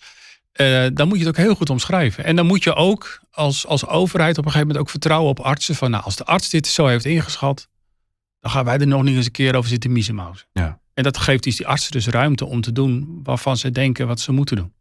Eh, 0.51 0.87
dan 0.93 1.07
moet 1.07 1.17
je 1.19 1.25
het 1.25 1.37
ook 1.37 1.43
heel 1.43 1.55
goed 1.55 1.69
omschrijven. 1.69 2.23
En 2.23 2.35
dan 2.35 2.45
moet 2.45 2.63
je 2.63 2.73
ook 2.75 3.19
als, 3.31 3.65
als 3.65 3.87
overheid 3.87 4.37
op 4.37 4.45
een 4.45 4.51
gegeven 4.51 4.67
moment 4.67 4.85
ook 4.85 4.91
vertrouwen 4.91 5.29
op 5.29 5.39
artsen. 5.39 5.75
Van 5.75 5.91
nou, 5.91 6.03
als 6.03 6.15
de 6.15 6.25
arts 6.25 6.49
dit 6.49 6.67
zo 6.67 6.87
heeft 6.87 7.05
ingeschat, 7.05 7.67
dan 8.39 8.51
gaan 8.51 8.65
wij 8.65 8.77
er 8.77 8.87
nog 8.87 9.03
niet 9.03 9.15
eens 9.15 9.25
een 9.25 9.31
keer 9.31 9.55
over 9.55 9.69
zitten 9.69 9.91
miezenmauzen. 9.91 10.47
Ja. 10.53 10.79
En 10.93 11.03
dat 11.03 11.17
geeft 11.17 11.43
dus 11.43 11.55
die 11.55 11.67
artsen 11.67 11.91
dus 11.91 12.07
ruimte 12.07 12.45
om 12.45 12.61
te 12.61 12.71
doen 12.71 13.19
waarvan 13.23 13.57
ze 13.57 13.71
denken 13.71 14.07
wat 14.07 14.19
ze 14.19 14.31
moeten 14.31 14.55
doen. 14.55 14.73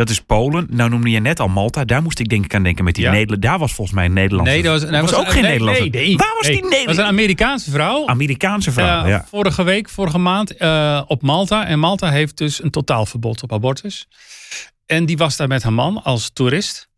Dat 0.00 0.10
is 0.10 0.20
Polen. 0.20 0.66
Nou 0.70 0.90
noemde 0.90 1.10
je 1.10 1.20
net 1.20 1.40
al 1.40 1.48
Malta. 1.48 1.84
Daar 1.84 2.02
moest 2.02 2.18
ik 2.18 2.28
denk 2.28 2.44
ik 2.44 2.54
aan 2.54 2.62
denken 2.62 2.84
met 2.84 2.94
die 2.94 3.04
Ja. 3.04 3.10
Nederland. 3.10 3.42
Daar 3.42 3.58
was 3.58 3.72
volgens 3.72 3.96
mij 3.96 4.04
een 4.04 4.12
Nederlandse. 4.12 4.52
Nee, 4.52 4.62
dat 4.62 4.82
was, 4.82 5.00
was 5.00 5.14
ook 5.14 5.30
geen 5.30 5.42
nee, 5.42 5.90
nee, 5.90 6.16
Waar 6.16 6.34
was 6.38 6.46
die 6.46 6.62
Dat 6.62 6.84
was 6.84 6.96
een? 6.96 7.04
Amerikaanse 7.04 7.70
vrouw. 7.70 8.06
Amerikaanse 8.06 8.72
vrouw. 8.72 9.06
Ja. 9.06 9.24
Vorige 9.28 9.62
week, 9.62 9.88
vorige 9.88 10.18
maand 10.18 10.56
eh, 10.56 11.02
op 11.06 11.22
Malta. 11.22 11.66
En 11.66 11.78
Malta 11.78 12.10
heeft 12.10 12.36
dus 12.36 12.62
een 12.62 12.70
totaalverbod 12.70 13.42
op 13.42 13.52
abortus. 13.52 14.08
En 14.86 15.06
die 15.06 15.16
was 15.16 15.36
daar 15.36 15.48
met 15.48 15.62
haar 15.62 15.72
man 15.72 16.02
als 16.02 16.30
toerist. 16.30 16.88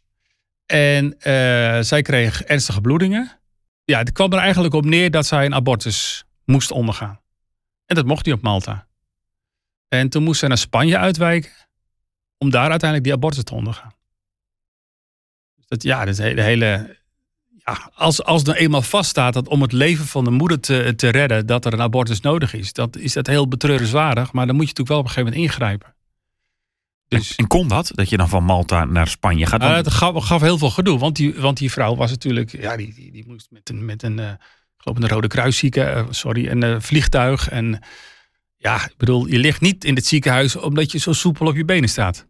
En 0.66 1.14
eh, 1.18 1.32
zij 1.80 2.02
kreeg 2.02 2.42
ernstige 2.42 2.80
bloedingen. 2.80 3.38
Ja, 3.84 3.98
het 3.98 4.12
kwam 4.12 4.32
er 4.32 4.38
eigenlijk 4.38 4.74
op 4.74 4.84
neer 4.84 5.10
dat 5.10 5.26
zij 5.26 5.44
een 5.44 5.54
abortus 5.54 6.24
moest 6.44 6.70
ondergaan. 6.70 7.20
En 7.86 7.94
dat 7.94 8.06
mocht 8.06 8.24
niet 8.24 8.34
op 8.34 8.42
Malta. 8.42 8.86
En 9.88 10.08
toen 10.08 10.22
moest 10.22 10.38
zij 10.38 10.48
naar 10.48 10.58
Spanje 10.58 10.98
uitwijken. 10.98 11.50
Om 12.42 12.50
daar 12.50 12.70
uiteindelijk 12.70 13.04
die 13.04 13.12
abortus 13.12 13.44
te 13.44 13.54
ondergaan. 13.54 13.92
Dus 15.56 15.66
dat, 15.66 15.82
ja, 15.82 16.04
dat 16.04 16.16
hele, 16.16 16.42
hele 16.42 16.96
ja, 17.64 17.90
als, 17.94 18.24
als 18.24 18.42
er 18.42 18.56
eenmaal 18.56 18.82
vaststaat 18.82 19.34
dat 19.34 19.48
om 19.48 19.62
het 19.62 19.72
leven 19.72 20.06
van 20.06 20.24
de 20.24 20.30
moeder 20.30 20.60
te, 20.60 20.92
te 20.96 21.08
redden, 21.08 21.46
dat 21.46 21.64
er 21.64 21.72
een 21.72 21.80
abortus 21.80 22.20
nodig 22.20 22.54
is, 22.54 22.72
dat 22.72 22.96
is 22.96 23.12
dat 23.12 23.26
heel 23.26 23.48
betreurenswaardig. 23.48 24.32
Maar 24.32 24.46
dan 24.46 24.54
moet 24.56 24.68
je 24.68 24.74
natuurlijk 24.74 24.88
wel 24.88 24.98
op 24.98 25.04
een 25.04 25.10
gegeven 25.10 25.32
moment 25.32 25.50
ingrijpen. 25.50 25.94
Dus 27.08 27.36
En 27.36 27.46
kon 27.46 27.68
dat? 27.68 27.90
Dat 27.94 28.08
je 28.08 28.16
dan 28.16 28.28
van 28.28 28.44
Malta 28.44 28.84
naar 28.84 29.08
Spanje 29.08 29.46
gaat? 29.46 29.60
nou, 29.60 29.72
Want- 29.72 29.84
het 29.84 29.94
gaf, 29.94 30.24
gaf 30.24 30.40
heel 30.40 30.58
veel 30.58 30.70
gedoe, 30.70 30.98
want 30.98 31.16
die, 31.16 31.34
want 31.34 31.58
die 31.58 31.72
vrouw 31.72 31.94
was 31.94 32.10
natuurlijk, 32.10 32.50
ja, 32.60 32.76
die, 32.76 32.94
die, 32.94 33.12
die 33.12 33.24
moest 33.26 33.50
met 33.50 33.68
een, 33.68 33.84
met 33.84 34.02
een, 34.02 34.18
eh, 34.18 34.30
ik 34.30 34.76
geloof 34.76 34.98
een 34.98 35.08
Rode 35.08 35.28
Kruiszieken, 35.28 35.94
eh, 35.94 36.04
sorry, 36.10 36.48
een 36.48 36.62
eh, 36.62 36.76
vliegtuig. 36.80 37.48
En 37.48 37.82
ja, 38.56 38.84
ik 38.84 38.94
bedoel, 38.96 39.26
je 39.26 39.38
ligt 39.38 39.60
niet 39.60 39.84
in 39.84 39.94
het 39.94 40.06
ziekenhuis 40.06 40.56
omdat 40.56 40.92
je 40.92 40.98
zo 40.98 41.12
soepel 41.12 41.46
op 41.46 41.56
je 41.56 41.64
benen 41.64 41.88
staat. 41.88 42.26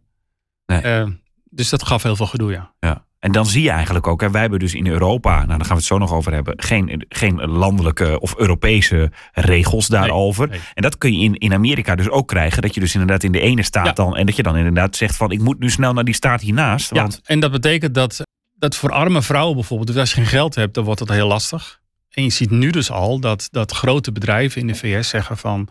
Nee. 0.81 1.01
Eh, 1.01 1.07
dus 1.49 1.69
dat 1.69 1.83
gaf 1.83 2.03
heel 2.03 2.15
veel 2.15 2.25
gedoe, 2.27 2.51
ja. 2.51 2.73
Ja. 2.79 3.05
En 3.19 3.31
dan 3.31 3.45
zie 3.45 3.63
je 3.63 3.69
eigenlijk 3.69 4.07
ook, 4.07 4.21
hè, 4.21 4.31
wij 4.31 4.41
hebben 4.41 4.59
dus 4.59 4.73
in 4.73 4.87
Europa, 4.87 5.35
nou 5.35 5.47
daar 5.47 5.59
gaan 5.59 5.67
we 5.67 5.73
het 5.73 5.83
zo 5.83 5.97
nog 5.97 6.13
over 6.13 6.33
hebben, 6.33 6.53
geen, 6.57 7.05
geen 7.09 7.41
landelijke 7.45 8.19
of 8.19 8.35
Europese 8.37 9.11
regels 9.33 9.87
daarover. 9.87 10.49
nee. 10.49 10.59
En 10.73 10.81
dat 10.81 10.97
kun 10.97 11.13
je 11.13 11.23
in, 11.23 11.35
in 11.35 11.53
Amerika 11.53 11.95
dus 11.95 12.09
ook 12.09 12.27
krijgen, 12.27 12.61
dat 12.61 12.73
je 12.73 12.79
dus 12.79 12.93
inderdaad 12.93 13.23
in 13.23 13.31
de 13.31 13.39
ene 13.39 13.63
staat 13.63 13.85
Ja. 13.85 13.91
dan, 13.91 14.15
en 14.15 14.25
dat 14.25 14.35
je 14.35 14.43
dan 14.43 14.57
inderdaad 14.57 14.95
zegt 14.95 15.15
van 15.15 15.31
ik 15.31 15.39
moet 15.41 15.59
nu 15.59 15.69
snel 15.69 15.93
naar 15.93 16.03
die 16.03 16.13
staat 16.13 16.41
hiernaast. 16.41 16.93
Ja, 16.93 17.01
Want 17.01 17.19
en 17.23 17.39
dat 17.39 17.51
betekent 17.51 17.93
dat, 17.95 18.21
dat 18.55 18.75
voor 18.75 18.91
arme 18.91 19.21
vrouwen 19.21 19.55
bijvoorbeeld, 19.55 19.87
dus 19.89 19.97
als 19.97 20.09
je 20.09 20.15
geen 20.15 20.25
geld 20.25 20.55
hebt, 20.55 20.73
dan 20.73 20.83
wordt 20.83 20.99
dat 20.99 21.09
heel 21.09 21.27
lastig. 21.27 21.79
En 22.09 22.23
je 22.23 22.29
ziet 22.29 22.49
nu 22.49 22.69
dus 22.69 22.91
al 22.91 23.19
dat, 23.19 23.47
dat 23.51 23.71
grote 23.71 24.11
bedrijven 24.11 24.61
in 24.61 24.67
de 24.67 24.75
VS 24.75 25.09
zeggen 25.09 25.37
van, 25.37 25.67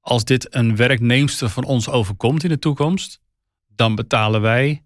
als 0.00 0.24
dit 0.24 0.54
een 0.54 0.76
werknemster 0.76 1.48
van 1.48 1.64
ons 1.64 1.88
overkomt 1.88 2.44
in 2.44 2.50
de 2.50 2.58
toekomst, 2.58 3.20
dan 3.76 3.94
betalen 3.94 4.40
wij 4.40 4.82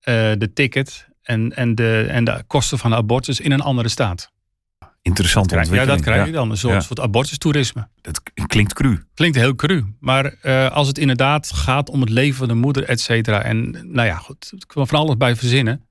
eh, 0.00 0.14
de 0.38 0.50
ticket 0.54 1.08
en, 1.22 1.56
en, 1.56 1.74
de, 1.74 2.06
en 2.08 2.24
de 2.24 2.44
kosten 2.46 2.78
van 2.78 2.90
de 2.90 2.96
abortus 2.96 3.40
in 3.40 3.52
een 3.52 3.60
andere 3.60 3.88
staat. 3.88 4.30
interessante 5.02 5.54
Ja, 5.70 5.84
dat 5.84 6.00
krijg 6.00 6.26
je 6.26 6.32
dan, 6.32 6.50
een 6.50 6.56
soort, 6.56 6.74
Ja. 6.74 6.80
soort 6.80 7.00
abortustoerisme. 7.00 7.88
Dat 8.00 8.22
klinkt 8.46 8.72
cru. 8.74 9.04
Klinkt 9.14 9.36
heel 9.36 9.54
cru, 9.54 9.84
maar 10.00 10.24
eh, 10.24 10.70
als 10.70 10.88
het 10.88 10.98
inderdaad 10.98 11.52
gaat 11.52 11.90
om 11.90 12.00
het 12.00 12.10
leven 12.10 12.36
van 12.36 12.48
de 12.48 12.54
moeder, 12.54 12.84
et 12.84 13.00
cetera. 13.00 13.42
En 13.42 13.70
nou 13.70 14.06
ja, 14.08 14.16
goed, 14.16 14.52
ik 14.56 14.64
kan 14.66 14.86
van 14.88 14.98
alles 14.98 15.16
bij 15.16 15.36
verzinnen. 15.36 15.86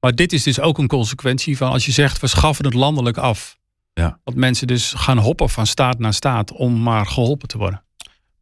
Maar 0.00 0.14
dit 0.14 0.32
is 0.32 0.42
dus 0.42 0.60
ook 0.60 0.78
een 0.78 0.86
consequentie 0.88 1.56
van 1.56 1.70
als 1.70 1.86
je 1.86 1.92
zegt 1.92 2.20
we 2.20 2.26
schaffen 2.26 2.64
het 2.64 2.74
landelijk 2.74 3.16
af. 3.16 3.58
Ja. 3.92 4.18
Dat 4.24 4.34
mensen 4.34 4.66
dus 4.66 4.92
gaan 4.96 5.18
hoppen 5.18 5.48
van 5.50 5.66
staat 5.66 5.98
naar 5.98 6.14
staat 6.14 6.52
om 6.52 6.82
maar 6.82 7.06
geholpen 7.06 7.48
te 7.48 7.58
worden. 7.58 7.82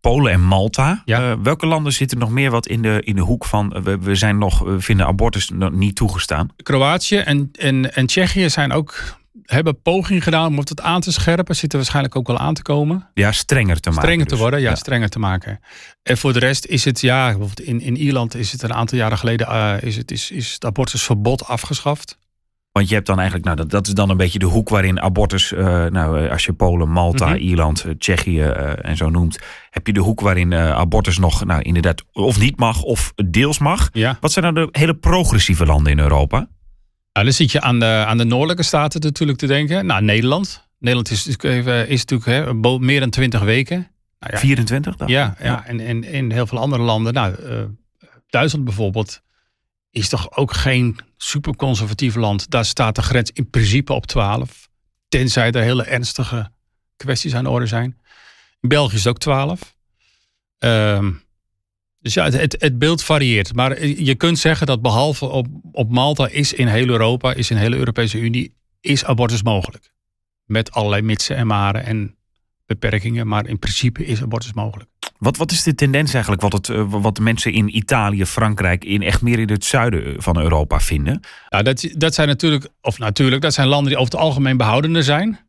Polen 0.01 0.33
en 0.33 0.43
Malta. 0.43 1.03
Ja. 1.05 1.31
Eh, 1.31 1.37
welke 1.43 1.67
landen 1.67 1.93
zitten 1.93 2.19
nog 2.19 2.31
meer 2.31 2.51
wat 2.51 2.67
in 2.67 2.83
de, 2.83 3.03
in 3.05 3.15
de 3.15 3.23
hoek 3.23 3.45
van 3.45 3.73
eh, 3.73 3.83
we, 3.83 3.99
we 3.99 4.15
zijn 4.15 4.39
nog, 4.39 4.59
we 4.59 4.81
vinden 4.81 5.07
abortus 5.07 5.49
nog 5.49 5.73
niet 5.73 5.97
toegestaan? 5.97 6.49
Kroatië 6.63 7.17
en, 7.17 7.51
en, 7.53 7.95
en 7.95 8.07
Tsjechië 8.07 8.51
zijn 8.51 8.73
ook, 8.73 9.19
hebben 9.43 9.83
poging 9.83 10.23
gedaan 10.23 10.47
om 10.47 10.59
het 10.59 10.81
aan 10.81 11.01
te 11.01 11.13
scherpen. 11.13 11.57
Zitten 11.57 11.79
waarschijnlijk 11.79 12.17
ook 12.17 12.27
wel 12.27 12.39
aan 12.39 12.55
te 12.55 12.63
komen. 12.63 13.09
Ja, 13.15 13.33
strenger 13.33 13.81
te 13.81 13.89
maken. 13.89 14.05
strenger 14.05 14.27
te 14.27 14.33
dus. 14.33 14.41
worden, 14.41 14.61
ja, 14.61 14.75
strenger 14.75 15.09
te 15.09 15.19
maken. 15.19 15.61
En 16.03 16.19
voor 16.19 16.33
de 16.33 16.39
rest 16.39 16.67
is 16.67 16.85
het, 16.85 17.01
ja, 17.01 17.25
bijvoorbeeld 17.25 17.61
in, 17.61 17.81
in 17.81 17.97
Ierland 17.97 18.35
is 18.35 18.53
het 18.53 18.63
een 18.63 18.75
aantal 18.75 18.99
jaren 18.99 19.19
geleden, 19.19 19.47
eh, 19.47 19.75
is, 19.81 19.97
het, 19.97 20.11
is, 20.11 20.31
is 20.31 20.53
het 20.53 20.65
abortusverbod 20.65 21.47
afgeschaft. 21.47 22.19
Want 22.79 22.91
je 22.91 22.97
hebt 22.97 23.07
dan 23.07 23.17
eigenlijk, 23.19 23.47
nou 23.47 23.57
dat, 23.57 23.71
dat 23.71 23.87
is 23.87 23.93
dan 23.93 24.11
een 24.11 24.17
beetje 24.17 24.39
de 24.39 24.47
hoek 24.47 24.69
waarin 24.69 25.01
abortus, 25.01 25.53
eh, 25.53 25.85
nou 25.87 26.25
eh, 26.25 26.31
als 26.31 26.45
je 26.45 26.53
Polen, 26.53 26.89
Malta, 26.89 27.29
Mhm. 27.29 27.37
Ierland, 27.37 27.85
eh, 27.85 27.93
Tsjechië 27.99 28.43
en 28.43 28.97
zo 28.97 29.11
noemt, 29.11 29.39
heb 29.71 29.87
je 29.87 29.93
de 29.93 30.01
hoek 30.01 30.21
waarin 30.21 30.55
abortus 30.55 31.19
nog, 31.19 31.45
nou 31.45 31.63
inderdaad, 31.63 32.05
of 32.13 32.39
niet 32.39 32.59
mag 32.59 32.83
of 32.83 33.13
deels 33.27 33.59
mag. 33.59 33.89
Ja. 33.93 34.17
Wat 34.21 34.33
zijn 34.33 34.53
nou 34.53 34.67
de 34.67 34.79
hele 34.79 34.95
progressieve 34.95 35.67
landen 35.67 35.93
in 35.93 35.99
Europa? 35.99 36.37
Nou, 37.13 37.27
dan 37.27 37.33
zit 37.33 37.53
je 37.53 37.61
aan 37.61 37.79
de, 37.79 38.05
aan 38.07 38.19
de 38.19 38.25
noordelijke 38.25 38.63
staten 38.63 39.01
natuurlijk 39.01 39.39
te 39.39 39.47
denken. 39.47 39.87
Nou, 39.87 40.03
Nederland. 40.03 40.69
Nederland 40.79 41.11
is, 41.11 41.27
is 41.89 42.05
natuurlijk 42.05 42.25
hè, 42.25 42.79
meer 42.79 43.01
dan 43.01 43.11
20 43.11 43.41
weken. 43.41 43.77
Nou, 44.19 44.33
ja, 44.33 44.39
24 44.39 44.97
dan? 44.97 45.09
ja, 45.09 45.37
ja. 45.43 45.67
En, 45.67 45.81
en 45.81 46.05
in 46.05 46.31
heel 46.31 46.47
veel 46.47 46.59
andere 46.59 46.83
landen. 46.83 47.13
Nou, 47.15 47.35
Duitsland 48.29 48.65
bijvoorbeeld 48.65 49.23
is 49.99 50.09
toch 50.09 50.37
ook 50.37 50.53
geen 50.53 50.97
superconservatief 51.17 52.15
land. 52.15 52.51
Daar 52.51 52.65
staat 52.65 52.95
de 52.95 53.03
grens 53.03 53.31
in 53.33 53.51
principe 53.51 53.93
op 53.93 54.07
12. 54.07 54.69
Tenzij 55.09 55.51
er 55.51 55.63
hele 55.63 55.85
ernstige 55.85 56.51
kwesties 56.97 57.35
aan 57.35 57.45
de 57.45 57.51
orde 57.51 57.67
zijn. 57.67 57.99
In 58.61 58.69
België 58.69 58.95
is 58.95 59.05
het 59.05 59.09
ook 59.09 59.19
12. 59.19 59.75
Ehm, 60.59 61.13
dus 62.01 62.15
ja, 62.15 62.31
het, 62.31 62.57
het, 62.59 62.79
beeld 62.79 63.03
varieert. 63.03 63.55
Maar 63.55 63.87
je 63.87 64.15
kunt 64.15 64.39
zeggen 64.39 64.67
dat 64.67 64.83
behalve 64.83 65.27
op, 65.27 65.47
op 65.73 65.91
Malta 65.91 66.29
is 66.29 66.53
in 66.53 66.67
heel 66.67 66.89
Europa, 66.89 67.35
is 67.35 67.51
in 67.51 67.57
de 67.57 67.63
hele 67.63 67.77
Europese 67.77 68.19
Unie, 68.19 68.55
is 68.81 69.05
abortus 69.05 69.43
mogelijk. 69.43 69.93
Met 70.45 70.73
allerlei 70.73 71.03
mitsen 71.03 71.37
en 71.37 71.47
maren 71.47 71.85
en 71.85 72.17
beperkingen. 72.67 73.27
Maar 73.27 73.47
in 73.47 73.59
principe 73.59 74.05
is 74.05 74.23
abortus 74.23 74.53
mogelijk. 74.53 74.91
Wat, 75.19 75.37
wat 75.37 75.51
is 75.51 75.63
de 75.63 75.75
tendens 75.75 76.13
eigenlijk 76.13 76.43
wat, 76.43 76.53
het, 76.53 76.69
eh, 76.69 76.85
wat 76.89 77.15
de 77.15 77.23
mensen 77.23 77.53
in 77.53 77.77
Italië, 77.77 78.27
Frankrijk, 78.27 78.85
in 78.85 79.03
echt 79.03 79.23
meer 79.23 79.39
in 79.39 79.51
het 79.51 79.65
zuiden 79.65 80.23
van 80.23 80.39
Europa 80.41 80.81
vinden? 80.81 81.21
Nou, 81.49 81.65
dat, 81.65 81.89
dat 81.93 82.15
zijn 82.15 82.29
natuurlijk, 82.29 82.69
of 82.81 82.99
natuurlijk, 82.99 83.43
dat 83.43 83.55
zijn 83.55 83.69
landen 83.69 83.89
die 83.89 83.99
over 83.99 84.13
het 84.13 84.21
algemeen 84.23 84.57
behoudender 84.57 85.03
zijn. 85.03 85.41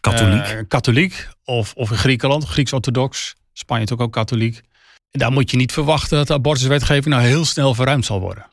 Katholiek. 0.00 0.44
Eh, 0.44 0.58
katholiek. 0.68 1.28
Of, 1.44 1.72
of 1.74 1.90
in 1.90 1.96
Griekenland, 1.96 2.44
Grieks-orthodox. 2.44 3.34
Spanje 3.52 3.84
is 3.84 3.92
ook, 3.92 4.00
ook 4.00 4.12
katholiek. 4.12 4.60
En 5.10 5.18
daar 5.18 5.32
moet 5.32 5.50
je 5.50 5.56
niet 5.56 5.72
verwachten 5.72 6.16
dat 6.18 6.26
de 6.26 6.32
abortuswetgeving 6.34 7.06
nou 7.14 7.22
heel 7.26 7.44
snel 7.44 7.74
verruimd 7.74 8.04
zal 8.04 8.20
worden. 8.20 8.46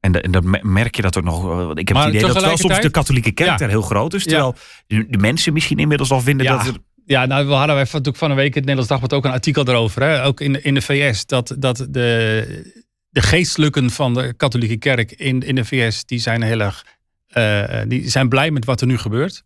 En, 0.00 0.12
de- 0.12 0.20
en 0.20 0.30
dat 0.30 0.44
me- 0.44 0.60
merk 0.62 0.96
je 0.96 1.02
dat 1.02 1.16
ook 1.18 1.24
nog. 1.24 1.44
eh, 1.60 1.70
Ik 1.74 1.88
heb 1.88 1.96
Maar 1.96 2.06
het 2.06 2.14
idee 2.14 2.26
dat 2.32 2.42
wel 2.42 2.56
soms 2.56 2.80
de 2.80 2.90
katholieke 2.90 3.30
kerk 3.32 3.48
Ja. 3.50 3.56
daar 3.56 3.68
heel 3.68 3.82
groot 3.82 4.14
is. 4.14 4.22
Terwijl 4.22 4.54
de, 4.86 5.06
de 5.08 5.18
mensen 5.18 5.52
misschien 5.52 5.78
inmiddels 5.78 6.10
al 6.10 6.20
vinden 6.20 6.46
Ja. 6.46 6.56
dat 6.56 6.66
er. 6.66 6.74
Ja, 7.06 7.26
nou, 7.26 7.46
we 7.46 7.52
hadden 7.52 7.74
wij 7.74 7.84
natuurlijk 7.84 8.16
van 8.16 8.30
een 8.30 8.36
week 8.36 8.46
in 8.46 8.52
het 8.54 8.60
Nederlands 8.64 8.88
Dagblad 8.90 9.12
ook 9.12 9.24
een 9.24 9.30
artikel 9.30 9.68
erover. 9.68 10.02
Hè? 10.02 10.24
Ook 10.24 10.40
in, 10.40 10.52
de- 10.52 10.62
in 10.62 10.74
de 10.74 10.82
VS. 10.82 11.26
Dat, 11.26 11.54
dat 11.58 11.76
de, 11.90 12.72
de 13.08 13.20
geestelijken 13.22 13.90
van 13.90 14.14
de 14.14 14.32
katholieke 14.36 14.76
kerk 14.76 15.12
in, 15.12 15.40
in 15.42 15.54
de 15.54 15.64
VS, 15.64 16.04
die 16.04 16.18
zijn 16.18 16.42
heel 16.42 16.60
erg, 16.60 16.84
eh, 17.26 17.80
die 17.88 18.10
zijn 18.10 18.28
blij 18.28 18.50
met 18.50 18.64
wat 18.64 18.80
er 18.80 18.86
nu 18.86 18.98
gebeurt. 18.98 19.44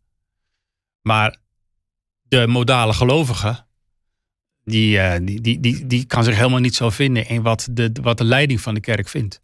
Maar 1.02 1.36
de 2.22 2.46
modale 2.46 2.92
gelovige, 2.92 3.64
die, 4.64 4.98
eh, 4.98 5.18
die, 5.22 5.40
die, 5.40 5.60
die, 5.60 5.86
die 5.86 6.04
kan 6.04 6.24
zich 6.24 6.36
helemaal 6.36 6.58
niet 6.60 6.74
zo 6.74 6.90
vinden 6.90 7.28
in 7.28 7.42
wat 7.42 7.68
de, 7.70 7.92
wat 8.02 8.18
de 8.18 8.24
leiding 8.24 8.60
van 8.60 8.74
de 8.74 8.80
kerk 8.80 9.08
vindt. 9.08 9.40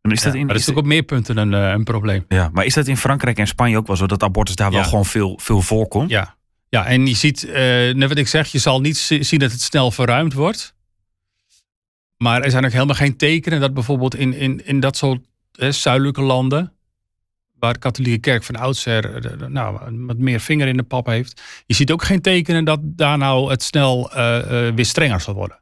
En 0.00 0.10
is 0.10 0.22
dat 0.22 0.32
Ja, 0.32 0.38
in, 0.38 0.44
maar 0.46 0.54
dat 0.54 0.62
is 0.62 0.68
is 0.68 0.74
ook 0.74 0.80
op 0.80 0.86
meer 0.88 1.02
punten 1.02 1.36
een, 1.36 1.54
eh, 1.54 1.70
een 1.70 1.84
probleem. 1.84 2.24
ja, 2.28 2.50
maar 2.52 2.64
is 2.64 2.74
dat 2.74 2.86
in 2.86 2.96
Frankrijk 2.96 3.38
en 3.38 3.46
Spanje 3.46 3.76
ook 3.76 3.86
wel 3.86 3.96
zo 3.96 4.06
dat 4.06 4.22
abortus 4.22 4.54
daar 4.54 4.70
wel 4.70 4.84
gewoon 4.84 5.04
veel, 5.04 5.38
veel 5.42 5.60
voorkomt? 5.60 6.10
Ja, 6.10 6.36
ja 6.72 6.86
en 6.86 7.06
je 7.06 7.14
ziet, 7.14 7.44
eh, 7.44 7.54
net 7.94 8.08
wat 8.08 8.18
ik 8.18 8.28
zeg, 8.28 8.48
je 8.52 8.58
zal 8.58 8.80
niet 8.80 8.96
zi- 8.96 9.22
zien 9.22 9.38
dat 9.38 9.52
het 9.52 9.60
snel 9.60 9.90
verruimd 9.90 10.32
wordt. 10.32 10.74
Maar 12.16 12.42
er 12.42 12.50
zijn 12.50 12.64
ook 12.64 12.72
helemaal 12.72 12.94
geen 12.94 13.16
tekenen 13.16 13.60
dat 13.60 13.74
bijvoorbeeld 13.74 14.14
in, 14.16 14.34
in, 14.34 14.66
in 14.66 14.80
dat 14.80 14.96
soort 14.96 15.20
eh, 15.52 15.70
zuidelijke 15.70 16.22
landen, 16.22 16.72
waar 17.58 17.72
de 17.72 17.78
katholieke 17.78 18.18
kerk 18.20 18.42
van 18.44 18.56
oudsher 18.56 19.14
eh, 19.14 19.20
de- 19.22 19.36
de- 19.36 19.48
nou, 19.48 19.78
wat 20.06 20.18
meer 20.18 20.40
vinger 20.40 20.68
in 20.68 20.76
de 20.76 20.82
pap 20.82 21.06
heeft, 21.06 21.42
je 21.66 21.74
ziet 21.74 21.90
ook 21.92 22.02
geen 22.04 22.20
tekenen 22.20 22.64
dat 22.64 22.78
daar 22.82 23.18
nou 23.18 23.50
het 23.50 23.62
snel 23.62 24.12
eh, 24.12 24.74
weer 24.74 24.86
strenger 24.86 25.20
zal 25.20 25.34
worden. 25.34 25.56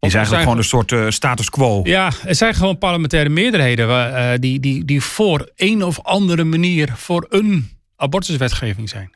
Het 0.00 0.10
is 0.10 0.16
eigenlijk 0.16 0.28
zijn 0.28 0.42
gewoon 0.42 0.84
een 0.86 0.88
soort 0.98 1.14
status 1.14 1.50
quo. 1.50 1.80
ja, 1.84 2.12
er 2.24 2.34
zijn 2.34 2.54
gewoon 2.54 2.78
parlementaire 2.78 3.28
meerderheden 3.28 4.40
die, 4.40 4.60
die, 4.60 4.84
die 4.84 5.02
voor 5.02 5.50
een 5.56 5.82
of 5.84 6.00
andere 6.02 6.44
manier 6.44 6.92
voor 6.96 7.26
een 7.28 7.70
abortuswetgeving 7.96 8.88
zijn. 8.88 9.10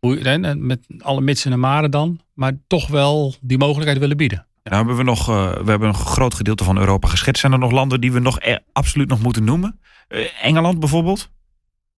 Met 0.00 0.86
alle 0.98 1.20
mitsen 1.20 1.52
en 1.52 1.60
maren 1.60 1.90
dan, 1.90 2.20
maar 2.34 2.52
toch 2.66 2.86
wel 2.88 3.34
die 3.40 3.58
mogelijkheid 3.58 3.98
willen 3.98 4.16
bieden. 4.16 4.46
Nou 4.62 4.76
hebben 4.76 4.96
we 4.96 5.02
nog, 5.02 5.28
eh, 5.28 5.52
we 5.52 5.70
hebben 5.70 5.88
een 5.88 5.94
groot 5.94 6.34
gedeelte 6.34 6.64
van 6.64 6.78
Europa 6.78 7.08
geschetst. 7.08 7.40
Zijn 7.40 7.52
er 7.52 7.58
nog 7.58 7.70
landen 7.70 8.00
die 8.00 8.12
we 8.12 8.18
nog 8.18 8.38
e- 8.40 8.56
absoluut 8.72 9.08
nog 9.08 9.22
moeten 9.22 9.44
noemen? 9.44 9.80
Eh, 10.08 10.20
Engeland 10.42 10.80
bijvoorbeeld? 10.80 11.30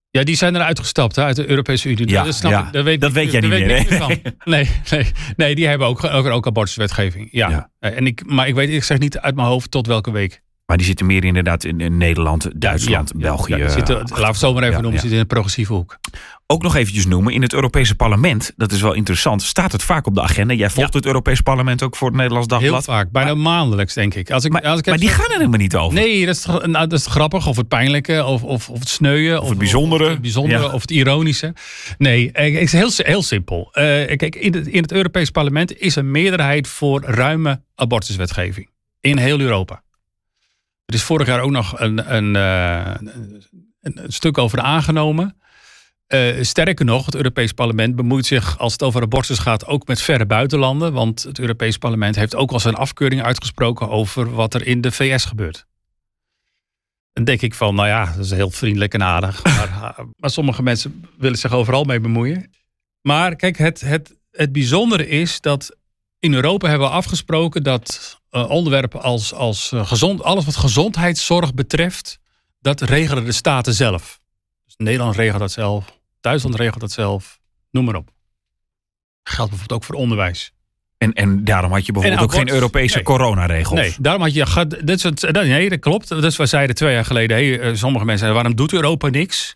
Ja, 0.09 0.23
die 0.23 0.35
zijn 0.35 0.55
eruit 0.55 0.79
gestapt 0.79 1.15
hè, 1.15 1.23
uit 1.23 1.35
de 1.35 1.49
Europese 1.49 1.89
Unie. 1.89 2.07
Ja, 2.09 2.23
dat, 2.23 2.33
snap 2.35 2.51
ja. 2.51 2.65
ik. 2.67 2.73
dat 2.73 2.83
weet, 2.83 3.01
Dat 3.01 3.09
ik- 3.09 3.15
weet 3.15 3.31
jij 3.31 3.41
niet 3.41 3.49
weet 3.49 3.65
meer. 3.87 4.33
Nee, 4.43 4.69
nee, 4.89 5.05
nee, 5.35 5.55
die 5.55 5.67
hebben 5.67 5.87
ook, 5.87 6.03
ook, 6.03 6.25
ook 6.25 6.47
abortuswetgeving. 6.47 7.27
Ja. 7.31 7.49
Ja. 7.49 7.69
Eh, 7.79 7.97
En 7.97 8.05
ik, 8.05 8.25
maar 8.25 8.47
ik 8.47 8.55
weet, 8.55 8.69
ik 8.69 8.83
zeg 8.83 8.97
niet 8.99 9.17
uit 9.19 9.35
mijn 9.35 9.47
hoofd 9.47 9.71
tot 9.71 9.87
welke 9.87 10.11
week. 10.11 10.41
Maar 10.65 10.77
die 10.77 10.85
zitten 10.85 11.05
meer 11.05 11.23
inderdaad 11.23 11.63
in, 11.63 11.79
in 11.79 11.97
Nederland, 11.97 12.49
Duitsland, 12.55 13.11
Ja, 13.15 13.19
België. 13.21 13.55
ja, 13.55 13.69
zitten, 13.69 13.95
laten 13.95 14.15
we 14.17 14.25
het 14.25 14.37
zo 14.37 14.53
maar 14.53 14.63
even 14.63 14.81
noemen, 14.81 14.91
zitten 14.99 15.11
in 15.17 15.19
een 15.19 15.27
progressieve 15.27 15.73
hoek. 15.73 15.97
Ook 16.47 16.61
nog 16.61 16.75
eventjes 16.75 17.05
noemen, 17.05 17.33
in 17.33 17.41
het 17.41 17.53
Europese 17.53 17.95
parlement, 17.95 18.53
dat 18.55 18.71
is 18.71 18.81
wel 18.81 18.93
interessant, 18.93 19.41
staat 19.43 19.71
het 19.71 19.83
vaak 19.83 20.05
op 20.07 20.15
de 20.15 20.21
agenda. 20.21 20.53
Jij 20.53 20.69
volgt 20.69 20.93
het 20.93 21.05
Europese 21.05 21.43
parlement 21.43 21.83
ook 21.83 21.95
voor 21.95 22.07
het 22.07 22.17
Nederlands 22.17 22.47
Heel 22.49 22.59
Dagblad. 22.59 22.83
vaak, 22.83 23.11
bijna 23.11 23.35
maandelijks 23.35 23.93
denk 23.93 24.13
ik. 24.13 24.31
Als 24.31 24.45
ik, 24.45 24.51
Maar, 24.51 24.61
als 24.61 24.79
ik 24.79 24.85
maar 24.85 24.97
die 24.97 25.09
gaan 25.09 25.25
er 25.25 25.37
helemaal 25.37 25.59
niet 25.59 25.75
over. 25.75 25.93
Nee, 25.99 26.25
dat 26.25 26.35
is, 26.35 26.45
nou, 26.45 26.71
dat 26.71 26.93
is 26.93 27.05
grappig. 27.05 27.47
Of 27.47 27.57
het 27.57 27.67
pijnlijke, 27.67 28.25
of, 28.25 28.43
of, 28.43 28.69
of 28.69 28.79
het 28.79 28.89
sneuien. 28.89 29.41
Of, 29.41 29.49
het 29.49 29.57
bijzondere. 29.57 30.03
Of 30.03 30.09
het, 30.09 30.21
bijzondere, 30.21 30.71
of 30.71 30.81
het 30.81 30.91
ironische. 30.91 31.53
Nee, 31.97 32.29
het 32.33 32.53
is 32.53 32.71
heel, 32.71 32.89
heel 32.95 33.23
simpel. 33.23 33.69
Eh, 33.71 33.83
kijk, 34.17 34.35
in 34.35 34.53
het, 34.53 34.67
in 34.67 34.81
het 34.81 34.91
Europees 34.91 35.29
parlement 35.29 35.77
is 35.79 35.95
een 35.95 36.11
meerderheid 36.11 36.67
voor 36.67 37.01
ruime 37.05 37.61
abortuswetgeving. 37.75 38.69
In 38.99 39.17
heel 39.17 39.39
Europa. 39.39 39.81
Er 40.93 40.99
is 40.99 41.05
vorig 41.05 41.27
jaar 41.27 41.41
ook 41.41 41.51
nog 41.51 41.79
een, 41.79 42.15
een, 42.15 42.35
eh, 42.35 42.95
een, 43.81 44.03
een 44.03 44.11
stuk 44.11 44.37
over 44.37 44.59
aangenomen. 44.59 45.37
Eh, 46.07 46.41
sterker 46.41 46.85
nog, 46.85 47.05
het 47.05 47.15
Europees 47.15 47.51
Parlement 47.51 47.95
bemoeit 47.95 48.25
zich 48.25 48.57
als 48.57 48.71
het 48.71 48.83
over 48.83 49.01
abortus 49.01 49.39
gaat 49.39 49.65
ook 49.65 49.87
met 49.87 50.01
verre 50.01 50.25
buitenlanden. 50.25 50.93
Want 50.93 51.23
het 51.23 51.39
Europees 51.39 51.77
Parlement 51.77 52.15
heeft 52.15 52.35
ook 52.35 52.51
al 52.51 52.59
zijn 52.59 52.75
afkeuring 52.75 53.23
uitgesproken 53.23 53.89
over 53.89 54.33
wat 54.33 54.53
er 54.53 54.67
in 54.67 54.81
de 54.81 54.91
VS 54.91 55.25
gebeurt. 55.25 55.65
Dan 57.13 57.23
denk 57.23 57.41
ik 57.41 57.53
van, 57.53 57.75
nou 57.75 57.87
ja, 57.87 58.05
dat 58.05 58.25
is 58.25 58.31
heel 58.31 58.51
vriendelijk 58.51 58.93
en 58.93 59.03
aardig. 59.03 59.43
Maar, 59.43 59.95
maar 60.17 60.29
sommige 60.29 60.63
mensen 60.63 61.05
willen 61.17 61.37
zich 61.37 61.53
overal 61.53 61.83
mee 61.83 61.99
bemoeien. 61.99 62.51
Maar 63.01 63.35
kijk, 63.35 63.57
het, 63.57 63.81
het, 63.81 64.15
het 64.31 64.51
bijzondere 64.51 65.07
is 65.07 65.41
dat 65.41 65.75
in 66.23 66.33
Europa 66.33 66.69
hebben 66.69 66.87
we 66.87 66.93
afgesproken 66.93 67.63
dat 67.63 68.19
eh, 68.29 68.49
onderwerpen 68.49 69.01
als, 69.01 69.33
als 69.33 69.71
eh, 69.71 69.87
gezond, 69.87 70.23
alles 70.23 70.45
wat 70.45 70.55
gezondheidszorg 70.55 71.53
betreft, 71.53 72.19
dat 72.59 72.81
regelen 72.81 73.25
de 73.25 73.31
staten 73.31 73.73
zelf. 73.73 74.19
Dus 74.65 74.73
Nederland 74.77 75.15
regelt 75.15 75.39
dat 75.39 75.51
zelf, 75.51 75.99
Duitsland 76.21 76.55
regelt 76.55 76.79
dat 76.79 76.91
zelf, 76.91 77.39
noem 77.71 77.85
maar 77.85 77.95
op. 77.95 78.09
Geldt 79.23 79.49
bijvoorbeeld 79.49 79.81
ook 79.81 79.87
voor 79.87 79.95
onderwijs. 79.95 80.51
En, 80.97 81.13
en 81.13 81.43
daarom 81.43 81.71
had 81.71 81.85
je 81.85 81.91
bijvoorbeeld 81.91 82.23
ook 82.23 82.33
geen? 82.33 82.49
Europese 82.49 82.95
Nee. 82.95 83.03
coronaregels. 83.03 83.79
Nee, 83.79 83.95
daarom 83.99 84.21
had 84.21 84.33
je. 84.33 84.67
Dit 84.67 84.89
is 84.89 85.03
het, 85.03 85.31
nee, 85.31 85.69
dat 85.69 85.79
klopt. 85.79 86.07
Dat 86.07 86.23
is 86.23 86.35
wat 86.35 86.49
zeiden 86.49 86.75
twee 86.75 86.93
jaar 86.93 87.05
geleden. 87.05 87.37
Hey, 87.37 87.59
eh, 87.59 87.75
sommige 87.75 88.05
mensen 88.05 88.25
zeiden: 88.25 88.33
waarom 88.33 88.55
doet 88.55 88.73
Europa 88.73 89.07
niks? 89.09 89.55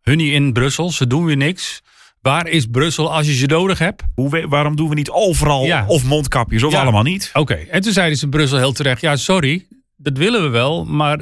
Hun 0.00 0.16
niet 0.16 0.32
in 0.32 0.52
Brussel, 0.52 0.90
ze 0.90 1.06
doen 1.06 1.24
weer 1.24 1.36
niks. 1.36 1.82
Waar 2.20 2.46
is 2.48 2.66
Brussel 2.66 3.12
als 3.12 3.26
je 3.26 3.34
ze 3.34 3.46
nodig 3.46 3.78
hebt? 3.78 4.02
Hoe 4.14 4.46
waarom 4.48 4.76
doen 4.76 4.88
we 4.88 4.94
niet 4.94 5.10
overal 5.10 5.64
Ja. 5.64 5.84
of 5.86 6.04
mondkapjes 6.04 6.62
of 6.62 6.72
Ja. 6.72 6.80
allemaal 6.80 7.02
niet? 7.02 7.30
Oké, 7.32 7.54
en 7.54 7.80
toen 7.80 7.92
zeiden 7.92 8.18
ze 8.18 8.24
in 8.24 8.30
Brussel 8.30 8.58
heel 8.58 8.72
terecht: 8.72 9.00
ja, 9.00 9.16
sorry, 9.16 9.66
dat 9.96 10.16
willen 10.18 10.42
we 10.42 10.48
wel, 10.48 10.84
maar 10.84 11.18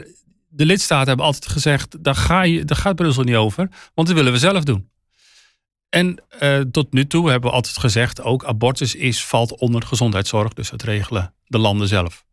de 0.49 0.65
lidstaten 0.67 1.09
hebben 1.09 1.27
altijd 1.27 1.47
gezegd: 1.49 2.05
daar, 2.05 2.15
ga 2.15 2.43
je, 2.43 2.65
daar 2.65 2.77
gaat 2.77 2.97
Brussel 2.97 3.23
niet 3.23 3.35
over, 3.35 3.69
want 3.95 4.09
dat 4.09 4.17
willen 4.17 4.33
we 4.33 4.39
zelf 4.39 4.65
doen. 4.65 4.89
En 5.89 6.23
eh, 6.39 6.61
tot 6.61 6.93
nu 6.93 7.07
toe 7.07 7.31
hebben 7.31 7.51
we 7.51 7.57
altijd 7.57 7.79
gezegd: 7.79 8.23
ook 8.23 8.45
abortus 8.45 8.95
is, 8.95 9.25
valt 9.25 9.59
onder 9.59 9.83
gezondheidszorg, 9.83 10.53
dus 10.53 10.71
dat 10.71 10.83
regelen 10.83 11.35
de 11.47 11.59
landen 11.59 11.89
zelf. 11.89 12.25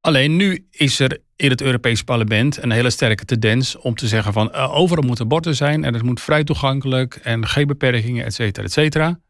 Alleen 0.00 0.36
nu 0.36 0.66
is 0.70 1.00
er 1.00 1.20
in 1.36 1.50
het 1.50 1.60
Europees 1.60 2.02
Parlement 2.02 2.62
een 2.62 2.70
hele 2.70 2.90
sterke 2.90 3.24
tendens 3.24 3.76
om 3.76 3.94
te 3.94 4.08
zeggen 4.08 4.32
van 4.32 4.52
eh, 4.52 4.74
overal 4.74 5.04
moet 5.04 5.20
abortus 5.20 5.56
zijn 5.56 5.84
en 5.84 5.94
het 5.94 6.02
moet 6.02 6.20
vrij 6.20 6.44
toegankelijk 6.44 7.14
en 7.14 7.46
geen 7.46 7.66
beperkingen, 7.66 8.24
et 8.24 8.34
cetera, 8.34 8.66
et 8.66 8.72
cetera. 8.72 9.20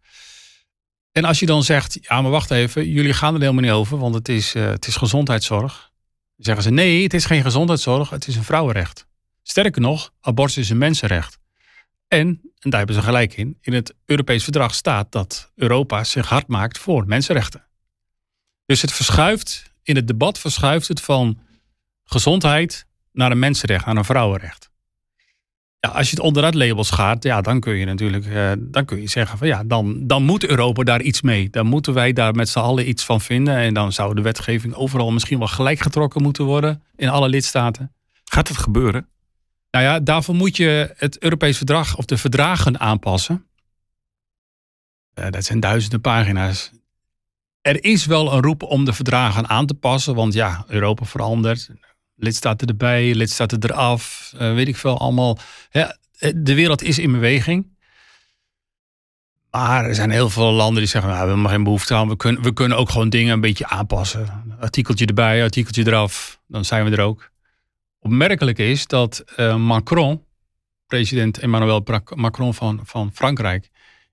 En 1.12 1.24
als 1.24 1.38
je 1.38 1.46
dan 1.46 1.62
zegt, 1.62 1.98
ja 2.00 2.20
maar 2.22 2.30
wacht 2.30 2.50
even, 2.50 2.88
jullie 2.88 3.12
gaan 3.12 3.34
er 3.34 3.40
helemaal 3.40 3.62
niet 3.62 3.70
over, 3.70 3.98
want 3.98 4.14
het 4.14 4.28
is, 4.28 4.54
eh, 4.54 4.66
het 4.66 4.86
is 4.86 4.96
gezondheidszorg. 4.96 5.90
Zeggen 6.36 6.62
ze 6.62 6.70
nee, 6.70 7.02
het 7.02 7.14
is 7.14 7.24
geen 7.24 7.42
gezondheidszorg, 7.42 8.10
het 8.10 8.26
is 8.26 8.36
een 8.36 8.44
vrouwenrecht. 8.44 9.06
Sterker 9.42 9.80
nog, 9.80 10.12
abortus 10.20 10.56
is 10.56 10.70
een 10.70 10.78
mensenrecht. 10.78 11.38
En, 12.08 12.40
en 12.58 12.70
daar 12.70 12.78
hebben 12.78 12.96
ze 12.96 13.02
gelijk 13.02 13.36
in, 13.36 13.58
in 13.60 13.72
het 13.72 13.94
Europees 14.04 14.42
verdrag 14.42 14.74
staat 14.74 15.12
dat 15.12 15.52
Europa 15.54 16.04
zich 16.04 16.28
hard 16.28 16.46
maakt 16.46 16.78
voor 16.78 17.06
mensenrechten. 17.06 17.64
Dus 18.66 18.82
het 18.82 18.92
verschuift, 18.92 19.72
in 19.82 19.96
het 19.96 20.06
debat 20.06 20.38
verschuift 20.38 20.88
het 20.88 21.00
van 21.00 21.38
gezondheid 22.06 22.86
naar 23.12 23.30
een 23.30 23.38
mensenrecht, 23.38 23.86
naar 23.86 23.96
een 23.96 24.04
vrouwenrecht. 24.04 24.70
Ja, 25.80 25.88
als 25.88 26.10
je 26.10 26.16
het 26.16 26.24
onder 26.24 26.42
dat 26.42 26.54
label 26.54 26.84
schaart, 26.84 27.22
ja, 27.22 27.40
dan 27.40 27.60
kun 27.60 27.74
je 27.74 27.84
natuurlijk 27.84 28.26
eh, 28.26 28.52
dan 28.58 28.84
kun 28.84 29.00
je 29.00 29.08
zeggen 29.08 29.38
van 29.38 29.46
ja, 29.46 29.64
dan, 29.64 30.06
dan 30.06 30.22
moet 30.22 30.44
Europa 30.44 30.82
daar 30.82 31.02
iets 31.02 31.22
mee. 31.22 31.50
Dan 31.50 31.66
moeten 31.66 31.94
wij 31.94 32.12
daar 32.12 32.34
met 32.34 32.48
z'n 32.48 32.58
allen 32.58 32.88
iets 32.88 33.04
van 33.04 33.20
vinden. 33.20 33.56
En 33.56 33.74
dan 33.74 33.92
zou 33.92 34.14
de 34.14 34.22
wetgeving 34.22 34.74
overal 34.74 35.10
misschien 35.10 35.38
wel 35.38 35.48
gelijk 35.48 35.80
getrokken 35.80 36.22
moeten 36.22 36.44
worden 36.44 36.82
in 36.96 37.08
alle 37.08 37.28
lidstaten. 37.28 37.92
Gaat 38.24 38.48
het 38.48 38.56
gebeuren? 38.56 39.08
Nou 39.70 39.84
ja, 39.84 40.00
daarvoor 40.00 40.34
moet 40.34 40.56
je 40.56 40.94
het 40.96 41.22
Europees 41.22 41.56
verdrag 41.56 41.96
of 41.96 42.04
de 42.04 42.16
verdragen 42.16 42.80
aanpassen. 42.80 43.46
Eh, 45.14 45.30
dat 45.30 45.44
zijn 45.44 45.60
duizenden 45.60 46.00
pagina's. 46.00 46.70
Er 47.60 47.84
is 47.84 48.06
wel 48.06 48.32
een 48.32 48.42
roep 48.42 48.62
om 48.62 48.84
de 48.84 48.92
verdragen 48.92 49.48
aan 49.48 49.66
te 49.66 49.74
passen, 49.74 50.14
want 50.14 50.34
ja, 50.34 50.64
Europa 50.68 51.04
verandert. 51.04 51.70
Lidstaten 52.16 52.68
erbij, 52.68 53.14
lidstaten 53.14 53.62
eraf, 53.62 54.33
eh, 54.38 54.55
weet 54.55 54.68
ik 54.68 54.76
veel 54.76 54.98
allemaal. 54.98 55.38
Ja, 55.70 55.96
eh, 56.18 56.33
de 56.37 56.55
wereld 56.55 56.83
is 56.83 56.98
in 56.98 57.12
beweging. 57.12 57.74
Maar 59.50 59.85
er 59.85 59.94
zijn 59.94 60.11
heel 60.11 60.31
veel 60.31 60.52
landen 60.52 60.83
die 60.83 60.90
zeggen, 60.90 61.11
nou, 61.11 61.22
we 61.22 61.26
hebben 61.26 61.44
maar 61.44 61.55
geen 61.55 61.64
behoefte 61.64 61.94
aan. 61.94 62.09
We 62.09 62.16
kunnen, 62.16 62.42
we 62.42 62.52
kunnen 62.52 62.79
ook 62.79 62.90
gewoon 62.90 63.09
dingen 63.09 63.33
een 63.33 63.40
beetje 63.40 63.66
aanpassen. 63.66 64.57
Artikeltje 64.61 65.07
erbij, 65.07 65.42
artikeltje 65.42 65.87
eraf, 65.87 66.40
dan 66.46 66.64
zijn 66.64 66.85
we 66.85 66.96
er 66.96 67.02
ook 67.02 67.31
opmerkelijk 68.00 68.59
is 68.59 68.87
dat 68.87 69.24
eh, 69.37 69.57
Macron, 69.57 70.24
president 70.87 71.38
Emmanuel 71.38 71.85
Macron 72.14 72.55
van, 72.55 72.81
van 72.85 73.11
Frankrijk, 73.14 73.70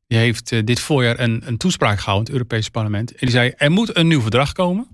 die 0.07 0.17
heeft 0.17 0.67
dit 0.67 0.79
voorjaar 0.79 1.19
een, 1.19 1.41
een 1.45 1.57
toespraak 1.57 1.99
gehouden 1.99 2.27
in 2.27 2.33
het 2.33 2.41
Europese 2.41 2.71
parlement. 2.71 3.11
En 3.11 3.17
die 3.19 3.29
zei, 3.29 3.53
er 3.57 3.71
moet 3.71 3.97
een 3.97 4.07
nieuw 4.07 4.21
verdrag 4.21 4.51
komen. 4.51 4.87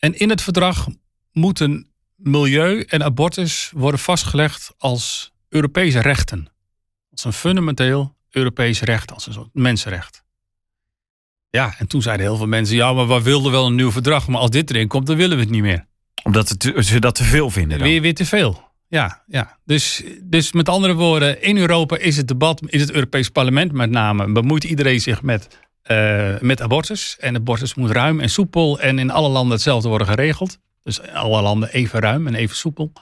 En 0.00 0.18
in 0.18 0.30
het 0.30 0.42
verdrag 0.42 0.86
moeten 1.32 1.90
milieu 2.16 2.82
en 2.82 3.02
abortus 3.02 3.70
worden 3.74 4.00
vastgelegd 4.00 4.74
als 4.78 5.32
Europese 5.48 6.00
rechten. 6.00 6.48
Als 7.10 7.24
een 7.24 7.32
fundamenteel 7.32 8.16
Europees 8.30 8.80
recht, 8.80 9.12
als 9.12 9.26
een 9.26 9.32
soort 9.32 9.48
mensenrecht. 9.52 10.24
Ja, 11.50 11.74
en 11.78 11.86
toen 11.86 12.02
zeiden 12.02 12.26
heel 12.26 12.36
veel 12.36 12.46
mensen, 12.46 12.76
ja, 12.76 12.92
maar 12.92 13.08
we 13.08 13.22
wilden 13.22 13.52
wel 13.52 13.66
een 13.66 13.74
nieuw 13.74 13.90
verdrag, 13.90 14.28
maar 14.28 14.40
als 14.40 14.50
dit 14.50 14.70
erin 14.70 14.88
komt, 14.88 15.06
dan 15.06 15.16
willen 15.16 15.36
we 15.36 15.42
het 15.42 15.52
niet 15.52 15.62
meer. 15.62 15.86
Omdat 16.22 16.48
het, 16.48 16.72
ze 16.86 16.98
dat 16.98 17.14
te 17.14 17.24
veel 17.24 17.50
vinden 17.50 17.78
dan. 17.78 17.88
Weer, 17.88 18.00
weer 18.00 18.14
te 18.14 18.26
veel. 18.26 18.68
Ja, 18.88 19.24
ja. 19.26 19.58
Dus, 19.64 20.02
dus 20.22 20.52
met 20.52 20.68
andere 20.68 20.94
woorden, 20.94 21.42
in 21.42 21.56
Europa 21.56 21.96
is 21.96 22.16
het 22.16 22.28
debat, 22.28 22.62
is 22.66 22.80
het 22.80 22.90
Europees 22.90 23.28
Parlement 23.28 23.72
met 23.72 23.90
name, 23.90 24.32
bemoeit 24.32 24.64
iedereen 24.64 25.00
zich 25.00 25.22
met, 25.22 25.58
eh, 25.90 26.40
met 26.40 26.62
abortus. 26.62 27.16
En 27.18 27.36
abortus 27.36 27.74
moet 27.74 27.90
ruim 27.90 28.20
en 28.20 28.30
soepel 28.30 28.80
en 28.80 28.98
in 28.98 29.10
alle 29.10 29.28
landen 29.28 29.52
hetzelfde 29.52 29.88
worden 29.88 30.06
geregeld. 30.06 30.58
Dus 30.82 30.98
in 30.98 31.16
alle 31.16 31.42
landen 31.42 31.72
even 31.72 32.00
ruim 32.00 32.26
en 32.26 32.34
even 32.34 32.56
soepel. 32.56 32.92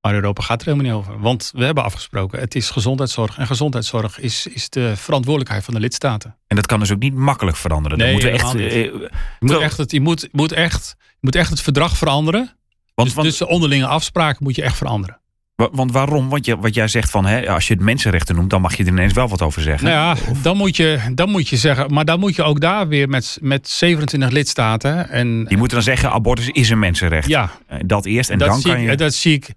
Maar 0.00 0.14
Europa 0.14 0.42
gaat 0.42 0.60
er 0.60 0.66
helemaal 0.66 0.86
niet 0.86 1.06
over. 1.06 1.20
Want 1.20 1.50
we 1.54 1.64
hebben 1.64 1.84
afgesproken, 1.84 2.40
het 2.40 2.54
is 2.54 2.70
gezondheidszorg. 2.70 3.38
En 3.38 3.46
gezondheidszorg 3.46 4.18
is, 4.18 4.46
is 4.46 4.68
de 4.68 4.96
verantwoordelijkheid 4.96 5.64
van 5.64 5.74
de 5.74 5.80
lidstaten. 5.80 6.36
En 6.46 6.56
dat 6.56 6.66
kan 6.66 6.78
dus 6.78 6.92
ook 6.92 6.98
niet 6.98 7.14
makkelijk 7.14 7.56
veranderen. 7.56 7.98
Nee, 7.98 8.12
moeten 8.12 8.30
we 8.30 8.38
echt, 8.38 8.52
helemaal 8.52 9.00
eh, 9.00 9.10
Je 9.38 9.46
moet 9.46 9.60
echt 9.60 9.76
het, 9.76 9.90
je 9.90 10.00
moet, 10.00 10.28
moet 10.32 10.52
echt, 10.52 10.96
je 10.98 11.18
moet 11.20 11.34
echt 11.34 11.50
het 11.50 11.60
verdrag 11.60 11.96
veranderen. 11.96 12.56
want, 12.94 13.08
dus, 13.08 13.16
want, 13.16 13.28
dus 13.28 13.38
de 13.38 13.48
onderlinge 13.48 13.86
afspraken 13.86 14.44
moet 14.44 14.56
je 14.56 14.62
echt 14.62 14.76
veranderen. 14.76 15.19
Wa- 15.60 15.68
want 15.72 15.92
waarom? 15.92 16.28
Want 16.28 16.44
je, 16.46 16.56
wat 16.56 16.74
jij 16.74 16.88
zegt 16.88 17.10
van, 17.10 17.26
hè, 17.26 17.48
als 17.48 17.68
je 17.68 17.74
het 17.74 17.82
mensenrechten 17.82 18.34
noemt, 18.34 18.50
dan 18.50 18.60
mag 18.60 18.76
je 18.76 18.82
er 18.84 18.88
ineens 18.88 19.12
wel 19.12 19.28
wat 19.28 19.42
over 19.42 19.62
zeggen. 19.62 19.88
Nou 19.88 20.16
ja, 20.18 20.32
dan 20.42 20.56
moet, 20.56 20.76
je, 20.76 21.00
dan 21.14 21.30
moet 21.30 21.48
je 21.48 21.56
zeggen, 21.56 21.92
maar 21.94 22.04
dan 22.04 22.20
moet 22.20 22.36
je 22.36 22.42
ook 22.42 22.60
daar 22.60 22.88
weer 22.88 23.08
met, 23.08 23.38
met 23.40 23.68
27 23.68 24.30
lidstaten. 24.30 25.08
En 25.08 25.44
Die 25.44 25.56
moeten 25.56 25.76
dan 25.76 25.84
zeggen, 25.86 26.10
abortus 26.10 26.48
is 26.48 26.70
een 26.70 26.78
mensenrecht. 26.78 27.28
ja, 27.28 27.50
Eh, 27.66 27.78
Dat 27.86 28.04
eerst 28.06 28.30
en 28.30 28.38
dat, 28.38 28.48
dan 28.48 28.62
kan 28.62 28.76
ik, 28.76 28.90
je... 28.90 28.96
dat 28.96 29.14
zie 29.14 29.34
ik. 29.34 29.50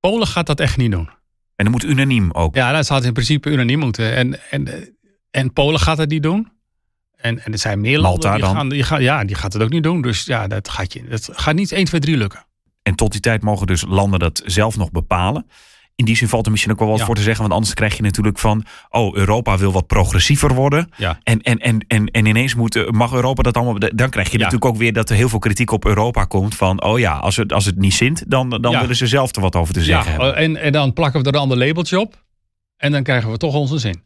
Polen 0.00 0.26
gaat 0.26 0.46
dat 0.46 0.60
echt 0.60 0.76
niet 0.76 0.90
doen. 0.90 1.08
En 1.56 1.64
dan 1.64 1.70
moet 1.70 1.84
unaniem 1.84 2.30
ook. 2.32 2.54
Ja, 2.54 2.72
dat 2.72 2.86
zou 2.86 3.04
in 3.04 3.12
principe 3.12 3.50
unaniem 3.50 3.78
moeten. 3.78 4.14
En, 4.14 4.50
en, 4.50 4.68
en 5.30 5.52
Polen 5.52 5.80
gaat 5.80 5.98
het 5.98 6.10
niet 6.10 6.22
doen. 6.22 6.52
En, 7.16 7.44
en 7.44 7.52
er 7.52 7.58
zijn 7.58 7.80
meer 7.80 8.00
Malta 8.00 8.28
landen 8.28 8.32
die 8.32 8.40
dan? 8.40 8.54
gaan, 8.56 8.68
die 8.68 8.82
gaan, 8.82 9.02
ja, 9.02 9.24
die 9.24 9.36
gaat 9.36 9.52
het 9.52 9.62
ook 9.62 9.70
niet 9.70 9.82
doen. 9.82 10.02
Dus 10.02 10.24
ja, 10.24 10.46
dat 10.46 10.68
gaat, 10.68 10.92
je, 10.92 11.04
dat 11.08 11.28
gaat 11.32 11.54
niet 11.54 11.72
1, 11.72 11.84
2, 11.84 12.00
3 12.00 12.16
lukken. 12.16 12.46
En 12.84 12.94
tot 12.94 13.12
die 13.12 13.20
tijd 13.20 13.42
mogen 13.42 13.66
dus 13.66 13.84
landen 13.88 14.18
dat 14.18 14.42
zelf 14.44 14.76
nog 14.76 14.90
bepalen. 14.90 15.46
In 15.96 16.04
die 16.04 16.16
zin 16.16 16.28
valt 16.28 16.44
er 16.44 16.50
misschien 16.50 16.72
ook 16.72 16.78
wel 16.78 16.88
wat 16.88 16.98
Ja. 16.98 17.04
voor 17.04 17.14
te 17.14 17.22
zeggen. 17.22 17.40
Want 17.42 17.54
anders 17.54 17.74
krijg 17.74 17.96
je 17.96 18.02
natuurlijk 18.02 18.38
van... 18.38 18.64
oh, 18.90 19.16
Europa 19.16 19.58
wil 19.58 19.72
wat 19.72 19.86
progressiever 19.86 20.54
worden. 20.54 20.90
Ja. 20.96 21.18
En, 21.22 21.40
en, 21.40 21.58
en, 21.58 21.84
en, 21.88 22.06
en 22.06 22.26
ineens 22.26 22.54
moet, 22.54 22.76
eh, 22.76 22.88
mag 22.90 23.12
Europa 23.12 23.42
dat 23.42 23.56
allemaal... 23.56 23.78
Dan 23.94 24.10
krijg 24.10 24.26
je 24.30 24.38
Ja. 24.38 24.44
natuurlijk 24.44 24.64
ook 24.72 24.76
weer 24.76 24.92
dat 24.92 25.10
er 25.10 25.16
heel 25.16 25.28
veel 25.28 25.38
kritiek 25.38 25.70
op 25.70 25.84
Europa 25.84 26.24
komt. 26.24 26.54
Van, 26.54 26.82
oh 26.82 26.98
ja, 26.98 27.12
als 27.16 27.36
het, 27.36 27.52
als 27.52 27.64
het 27.64 27.76
niet 27.78 27.94
zint... 27.94 28.24
dan, 28.30 28.50
dan 28.50 28.78
willen 28.80 28.96
ze 28.96 29.06
zelf 29.06 29.34
er 29.36 29.42
wat 29.42 29.56
over 29.56 29.74
te 29.74 29.82
zeggen 29.82 30.12
Ja, 30.12 30.18
hebben. 30.18 30.36
en, 30.36 30.56
en 30.56 30.72
dan 30.72 30.92
plakken 30.92 31.20
we 31.22 31.28
er 31.28 31.34
een 31.34 31.40
ander 31.40 31.58
labeltje 31.58 32.00
op. 32.00 32.24
En 32.76 32.92
dan 32.92 33.02
krijgen 33.02 33.30
we 33.30 33.36
toch 33.36 33.54
onze 33.54 33.78
zin. 33.78 34.02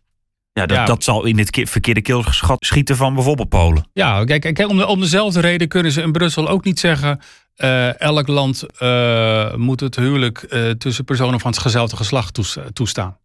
Ja, 0.53 0.67
dat, 0.67 0.77
ja. 0.77 0.85
dat 0.85 1.05
zal 1.05 1.25
in 1.25 1.39
het 1.39 1.61
verkeerde 1.69 2.03
keelschat 2.03 2.65
schieten 2.65 2.97
van 2.97 3.15
bijvoorbeeld 3.15 3.49
Polen. 3.49 3.89
Ja, 3.93 4.25
kijk, 4.25 4.41
kijk 4.41 4.69
om, 4.69 4.77
de, 4.77 4.87
om 4.87 5.01
dezelfde 5.01 5.41
reden 5.41 5.69
kunnen 5.69 5.93
ze 5.93 6.03
in 6.03 6.13
Brussel 6.13 6.49
ook 6.49 6.65
niet 6.65 6.81
zeggen... 6.81 7.21
eh, 7.59 8.01
elk 8.01 8.27
land 8.27 8.63
eh, 8.63 9.55
moet 9.55 9.81
het 9.81 9.97
huwelijk 9.97 10.43
eh, 10.43 10.71
tussen 10.71 11.05
personen 11.05 11.41
van 11.41 11.55
hetzelfde 11.57 11.97
geslacht 11.97 12.35
toes- 12.35 12.59
toestaan. 12.73 13.19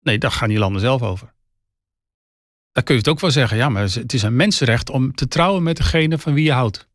Nee, 0.00 0.18
daar 0.18 0.30
gaan 0.30 0.48
die 0.48 0.58
landen 0.58 0.80
zelf 0.80 1.02
over. 1.02 1.32
Daar 2.72 2.84
kun 2.84 2.94
je 2.94 3.00
het 3.00 3.10
ook 3.10 3.20
wel 3.20 3.30
zeggen. 3.30 3.56
Ja, 3.56 3.68
maar 3.68 3.82
het 3.82 4.12
is 4.12 4.22
een 4.22 4.36
mensenrecht 4.36 4.90
om 4.90 5.14
te 5.14 5.28
trouwen 5.28 5.62
met 5.62 5.76
degene 5.76 6.18
van 6.18 6.34
wie 6.34 6.44
je 6.44 6.52
houdt. 6.52 6.88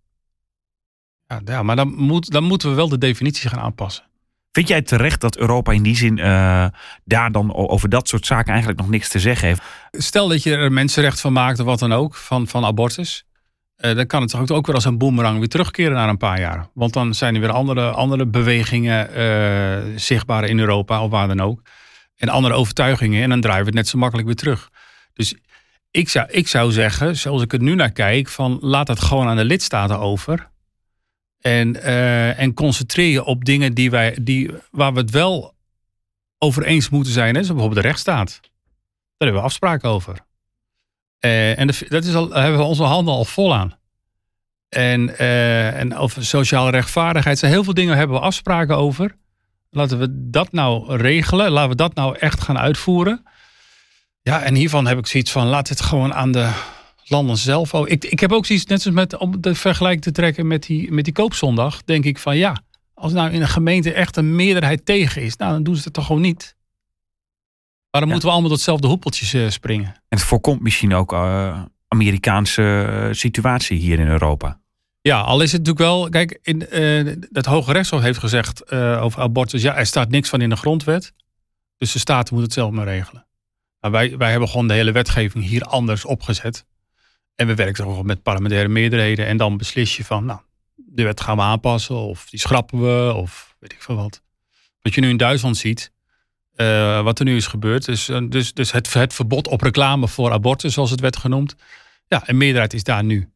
Ja, 1.26 1.42
ja 1.46 1.64
maar 1.64 1.76
dan, 1.76 1.96
moet, 1.96 2.32
dan 2.32 2.44
moeten 2.44 2.70
we 2.70 2.76
wel 2.76 2.90
de 2.90 2.98
definitie 2.98 3.50
gaan 3.50 3.60
aanpassen. 3.60 4.04
Vind 4.52 4.68
jij 4.68 4.82
terecht 4.82 5.22
dat 5.22 5.38
Europa 5.38 5.72
in 5.72 5.84
die 5.84 5.96
zin 5.96 6.16
daar 7.06 7.32
dan 7.32 7.54
over 7.54 7.90
dat 7.90 8.08
soort 8.08 8.26
zaken 8.26 8.52
eigenlijk 8.52 8.80
nog 8.80 8.90
niks 8.90 9.10
te 9.10 9.20
zeggen 9.20 9.48
heeft? 9.48 9.62
Stel 9.92 10.28
dat 10.28 10.44
je 10.44 10.52
er 10.52 10.62
een 10.62 10.74
mensenrecht 10.74 11.20
van 11.20 11.34
maakt 11.34 11.60
of 11.60 11.66
wat 11.66 11.80
dan 11.80 11.94
ook, 11.94 12.16
van, 12.16 12.48
van 12.48 12.66
abortus. 12.66 13.27
Eh, 13.78 13.96
dan 13.96 14.08
kan 14.08 14.22
het 14.22 14.30
toch 14.30 14.52
ook, 14.52 14.66
weer 14.66 14.76
als 14.76 14.86
een 14.86 14.98
boemerang 14.98 15.40
weer 15.40 15.48
terugkeren 15.48 15.94
na 15.94 16.10
een 16.10 16.18
paar 16.18 16.40
jaar. 16.40 16.70
Want 16.74 16.94
dan 16.94 17.14
zijn 17.14 17.36
er 17.36 17.42
weer 17.42 17.52
andere, 17.52 17.92
andere 17.92 18.26
bewegingen 18.26 19.14
eh, 19.14 19.94
zichtbaar 19.96 20.44
in 20.46 20.60
Europa 20.60 21.04
of 21.04 21.10
waar 21.10 21.28
dan 21.28 21.42
ook. 21.42 21.62
En 22.16 22.30
andere 22.30 22.54
overtuigingen. 22.54 23.24
En 23.24 23.30
dan 23.30 23.42
draaien 23.42 23.62
we 23.62 23.68
het 23.68 23.76
net 23.76 23.88
zo 23.88 23.98
makkelijk 23.98 24.28
weer 24.28 24.36
terug. 24.36 24.70
Dus 25.14 25.36
ik 25.92 26.10
zou, 26.10 26.28
ik 26.30 26.48
zou 26.48 26.72
zeggen, 26.72 27.16
zoals 27.16 27.42
ik 27.42 27.52
het 27.52 27.62
nu 27.62 27.76
naar 27.76 27.92
kijk, 27.92 28.28
van 28.28 28.58
laat 28.62 28.88
het 28.88 29.00
gewoon 29.00 29.28
aan 29.28 29.36
de 29.36 29.46
lidstaten 29.46 30.00
over. 30.00 30.50
En, 31.40 31.84
eh, 31.84 32.40
en 32.40 32.54
concentreer 32.54 33.12
je 33.12 33.24
op 33.24 33.46
dingen 33.46 33.74
die 33.74 33.90
wij, 33.90 34.18
die, 34.22 34.52
waar 34.72 34.94
we 34.94 35.00
het 35.00 35.12
wel 35.12 35.56
over 36.38 36.64
eens 36.64 36.90
moeten 36.90 37.14
zijn. 37.14 37.36
Hè? 37.36 37.42
Bijvoorbeeld 37.42 37.74
de 37.74 37.82
rechtsstaat. 37.82 38.40
Daar 38.42 39.28
hebben 39.28 39.42
we 39.42 39.48
afspraken 39.48 39.90
over. 39.90 40.27
Eh, 41.20 41.60
en 41.60 41.68
dat 41.88 42.04
is 42.04 42.16
al, 42.16 42.28
daar 42.28 42.42
hebben 42.42 42.60
we 42.60 42.66
onze 42.66 42.84
handen 42.84 43.14
al 43.14 43.26
vol 43.26 43.56
aan. 43.56 43.76
En, 44.70 45.18
eh, 45.18 45.80
en 45.80 45.96
over 45.96 46.26
sociale 46.26 46.72
rechtvaardigheid. 46.72 47.40
Zijn 47.40 47.52
heel 47.52 47.64
veel 47.64 47.74
dingen 47.74 47.98
hebben 47.98 48.18
we 48.18 48.24
afspraken 48.24 48.78
over. 48.78 49.16
Laten 49.70 50.00
we 50.00 50.30
dat 50.30 50.52
nou 50.52 50.98
regelen. 50.98 51.52
Laten 51.52 51.70
we 51.70 51.76
dat 51.76 51.94
nou 51.94 52.18
echt 52.18 52.42
gaan 52.42 52.58
uitvoeren. 52.58 53.24
Ja, 54.22 54.42
en 54.42 54.56
hiervan 54.56 54.88
heb 54.88 54.98
ik 54.98 55.08
zoiets 55.08 55.32
van, 55.32 55.48
laat 55.48 55.70
het 55.70 55.82
gewoon 55.82 56.14
aan 56.14 56.32
de 56.32 56.52
landen 57.04 57.38
zelf. 57.38 57.74
over. 57.74 57.92
Ik, 57.92 58.06
ik 58.06 58.20
heb 58.20 58.32
ook 58.32 58.46
zoiets, 58.46 58.66
net 58.66 58.82
zoals 58.82 58.98
met, 58.98 59.18
om 59.18 59.42
de 59.42 59.56
vergelijking 59.56 60.04
te 60.04 60.12
trekken 60.12 60.48
met 60.48 60.64
die, 60.64 60.92
met 60.92 61.04
die 61.04 61.14
koopzondag. 61.14 61.84
Denk 61.84 62.06
ik 62.06 62.18
van, 62.18 62.38
ja, 62.38 62.62
als 62.94 63.14
nou 63.14 63.32
in 63.32 63.42
een 63.42 63.48
gemeente 63.48 63.94
echt 63.94 64.18
een 64.18 64.36
meerderheid 64.36 64.86
tegen 64.86 65.22
is. 65.22 65.36
Nou, 65.36 65.52
dan 65.52 65.64
doen 65.64 65.76
ze 65.76 65.84
het 65.84 65.94
toch 65.94 66.06
gewoon 66.06 66.22
niet. 66.22 66.57
Maar 67.92 68.02
dan 68.02 68.06
Ja. 68.06 68.08
moeten 68.08 68.28
we 68.28 68.32
allemaal 68.34 68.50
tot 68.50 68.58
hetzelfde 68.58 68.88
hoepeltjes 68.88 69.34
eh, 69.34 69.50
springen. 69.50 69.88
En 69.88 70.18
het 70.18 70.24
voorkomt 70.24 70.62
misschien 70.62 70.94
ook 70.94 71.14
eh, 71.14 71.62
Amerikaanse 71.88 72.88
eh, 72.90 73.14
situatie 73.14 73.78
hier 73.78 74.00
in 74.00 74.08
Europa. 74.08 74.60
Ja, 75.02 75.20
al 75.20 75.42
is 75.42 75.52
het 75.52 75.66
natuurlijk 75.66 75.90
wel. 75.90 76.10
Kijk, 76.10 76.40
in, 76.42 76.66
het 77.32 77.46
Hoge 77.46 77.72
Rechtshof 77.72 78.02
heeft 78.02 78.20
gezegd 78.20 78.72
over 78.72 79.22
abortus. 79.22 79.62
Ja, 79.62 79.76
er 79.76 79.86
staat 79.86 80.10
niks 80.10 80.30
van 80.30 80.42
in 80.42 80.50
de 80.50 80.56
grondwet. 80.56 81.14
Dus 81.78 81.92
de 81.92 82.00
staten 82.00 82.34
moeten 82.34 82.44
het 82.44 82.54
zelf 82.54 82.72
maar 82.72 82.86
regelen. 82.96 83.26
Maar 83.80 83.92
wij, 83.92 84.18
wij 84.18 84.32
hebben 84.32 84.50
gewoon 84.50 84.68
de 84.68 84.74
hele 84.74 84.92
wetgeving 84.92 85.46
hier 85.46 85.64
anders 85.64 86.06
opgezet. 86.06 86.66
En 87.36 87.48
we 87.48 87.56
werken 87.56 87.84
gewoon 87.84 88.06
met 88.06 88.24
parlementaire 88.24 88.68
meerderheden. 88.70 89.26
En 89.28 89.38
dan 89.38 89.58
beslis 89.58 89.98
je 89.98 90.06
van, 90.06 90.26
nou, 90.26 90.40
de 90.76 91.04
wet 91.04 91.22
gaan 91.22 91.36
we 91.36 91.42
aanpassen. 91.42 91.96
Of 91.96 92.30
die 92.30 92.40
schrappen 92.40 92.82
we. 92.82 93.14
Of 93.14 93.56
weet 93.60 93.74
ik 93.74 93.82
veel 93.82 93.96
wat. 93.96 94.22
Wat 94.82 94.94
je 94.94 95.02
nu 95.02 95.10
in 95.10 95.18
Duitsland 95.18 95.58
ziet. 95.58 95.92
Eh, 96.58 97.04
wat 97.04 97.20
er 97.20 97.26
nu 97.26 97.36
is 97.36 97.48
gebeurd. 97.48 97.86
Dus, 97.86 98.10
eh, 98.10 98.22
dus, 98.30 98.54
dus 98.54 98.72
het, 98.72 98.94
het 98.94 99.14
verbod 99.14 99.48
op 99.48 99.62
reclame 99.62 100.08
voor 100.08 100.32
abortus, 100.32 100.74
zoals 100.74 100.92
het 100.92 101.00
werd 101.00 101.18
genoemd. 101.18 101.56
Ja, 102.08 102.24
een 102.26 102.38
meerderheid 102.38 102.74
is 102.74 102.84
daar 102.84 103.04
nu 103.04 103.30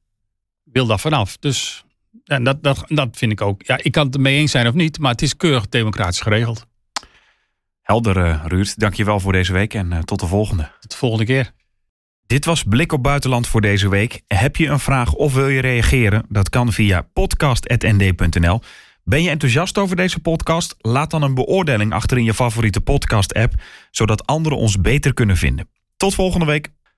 wil 0.64 0.86
daar 0.86 1.00
vanaf. 1.00 1.38
Dus 1.38 1.84
en 2.26 2.44
dat, 2.44 2.64
dat, 2.64 2.84
dat 2.88 3.18
vind 3.18 3.32
ik 3.32 3.42
ook. 3.42 3.62
Ja, 3.66 3.80
ik 3.82 3.92
kan 3.92 4.06
het 4.06 4.16
ermee 4.16 4.38
eens 4.38 4.52
zijn 4.52 4.68
of 4.68 4.74
niet, 4.74 5.00
maar 5.00 5.12
het 5.12 5.22
is 5.22 5.38
keurig 5.38 5.70
democratisch 5.70 6.22
geregeld. 6.22 6.66
Helder, 7.82 8.18
eh 8.26 8.44
Ruud. 8.48 8.74
Dank 8.76 8.94
je 8.94 9.04
wel 9.04 9.20
voor 9.20 9.32
deze 9.32 9.54
week 9.54 9.74
en 9.74 10.06
tot 10.06 10.20
de 10.20 10.28
volgende. 10.28 10.72
Tot 10.80 10.92
de 10.92 10.98
volgende 10.98 11.26
keer. 11.26 11.52
Dit 12.26 12.46
was 12.46 12.64
Blik 12.64 12.92
op 12.92 13.04
Buitenland 13.04 13.48
voor 13.48 13.62
deze 13.62 13.90
week. 13.90 14.22
Heb 14.28 14.56
je 14.56 14.68
een 14.68 14.80
vraag 14.80 15.14
of 15.14 15.34
wil 15.34 15.48
je 15.48 15.62
reageren? 15.62 16.26
Dat 16.30 16.50
kan 16.50 16.72
via 16.72 17.08
podcast.nd.nl. 17.14 18.62
Ben 19.04 19.24
je 19.24 19.30
enthousiast 19.30 19.78
over 19.78 19.96
deze 19.96 20.20
podcast? 20.20 20.76
Laat 20.78 21.12
dan 21.12 21.22
een 21.22 21.34
beoordeling 21.34 21.94
achter 21.94 22.18
in 22.18 22.24
je 22.24 22.34
favoriete 22.34 22.82
podcast-app, 22.82 23.54
zodat 23.92 24.26
anderen 24.26 24.58
ons 24.58 24.82
beter 24.82 25.14
kunnen 25.14 25.38
vinden. 25.38 25.70
Tot 25.98 26.14
volgende 26.14 26.46
week. 26.46 26.70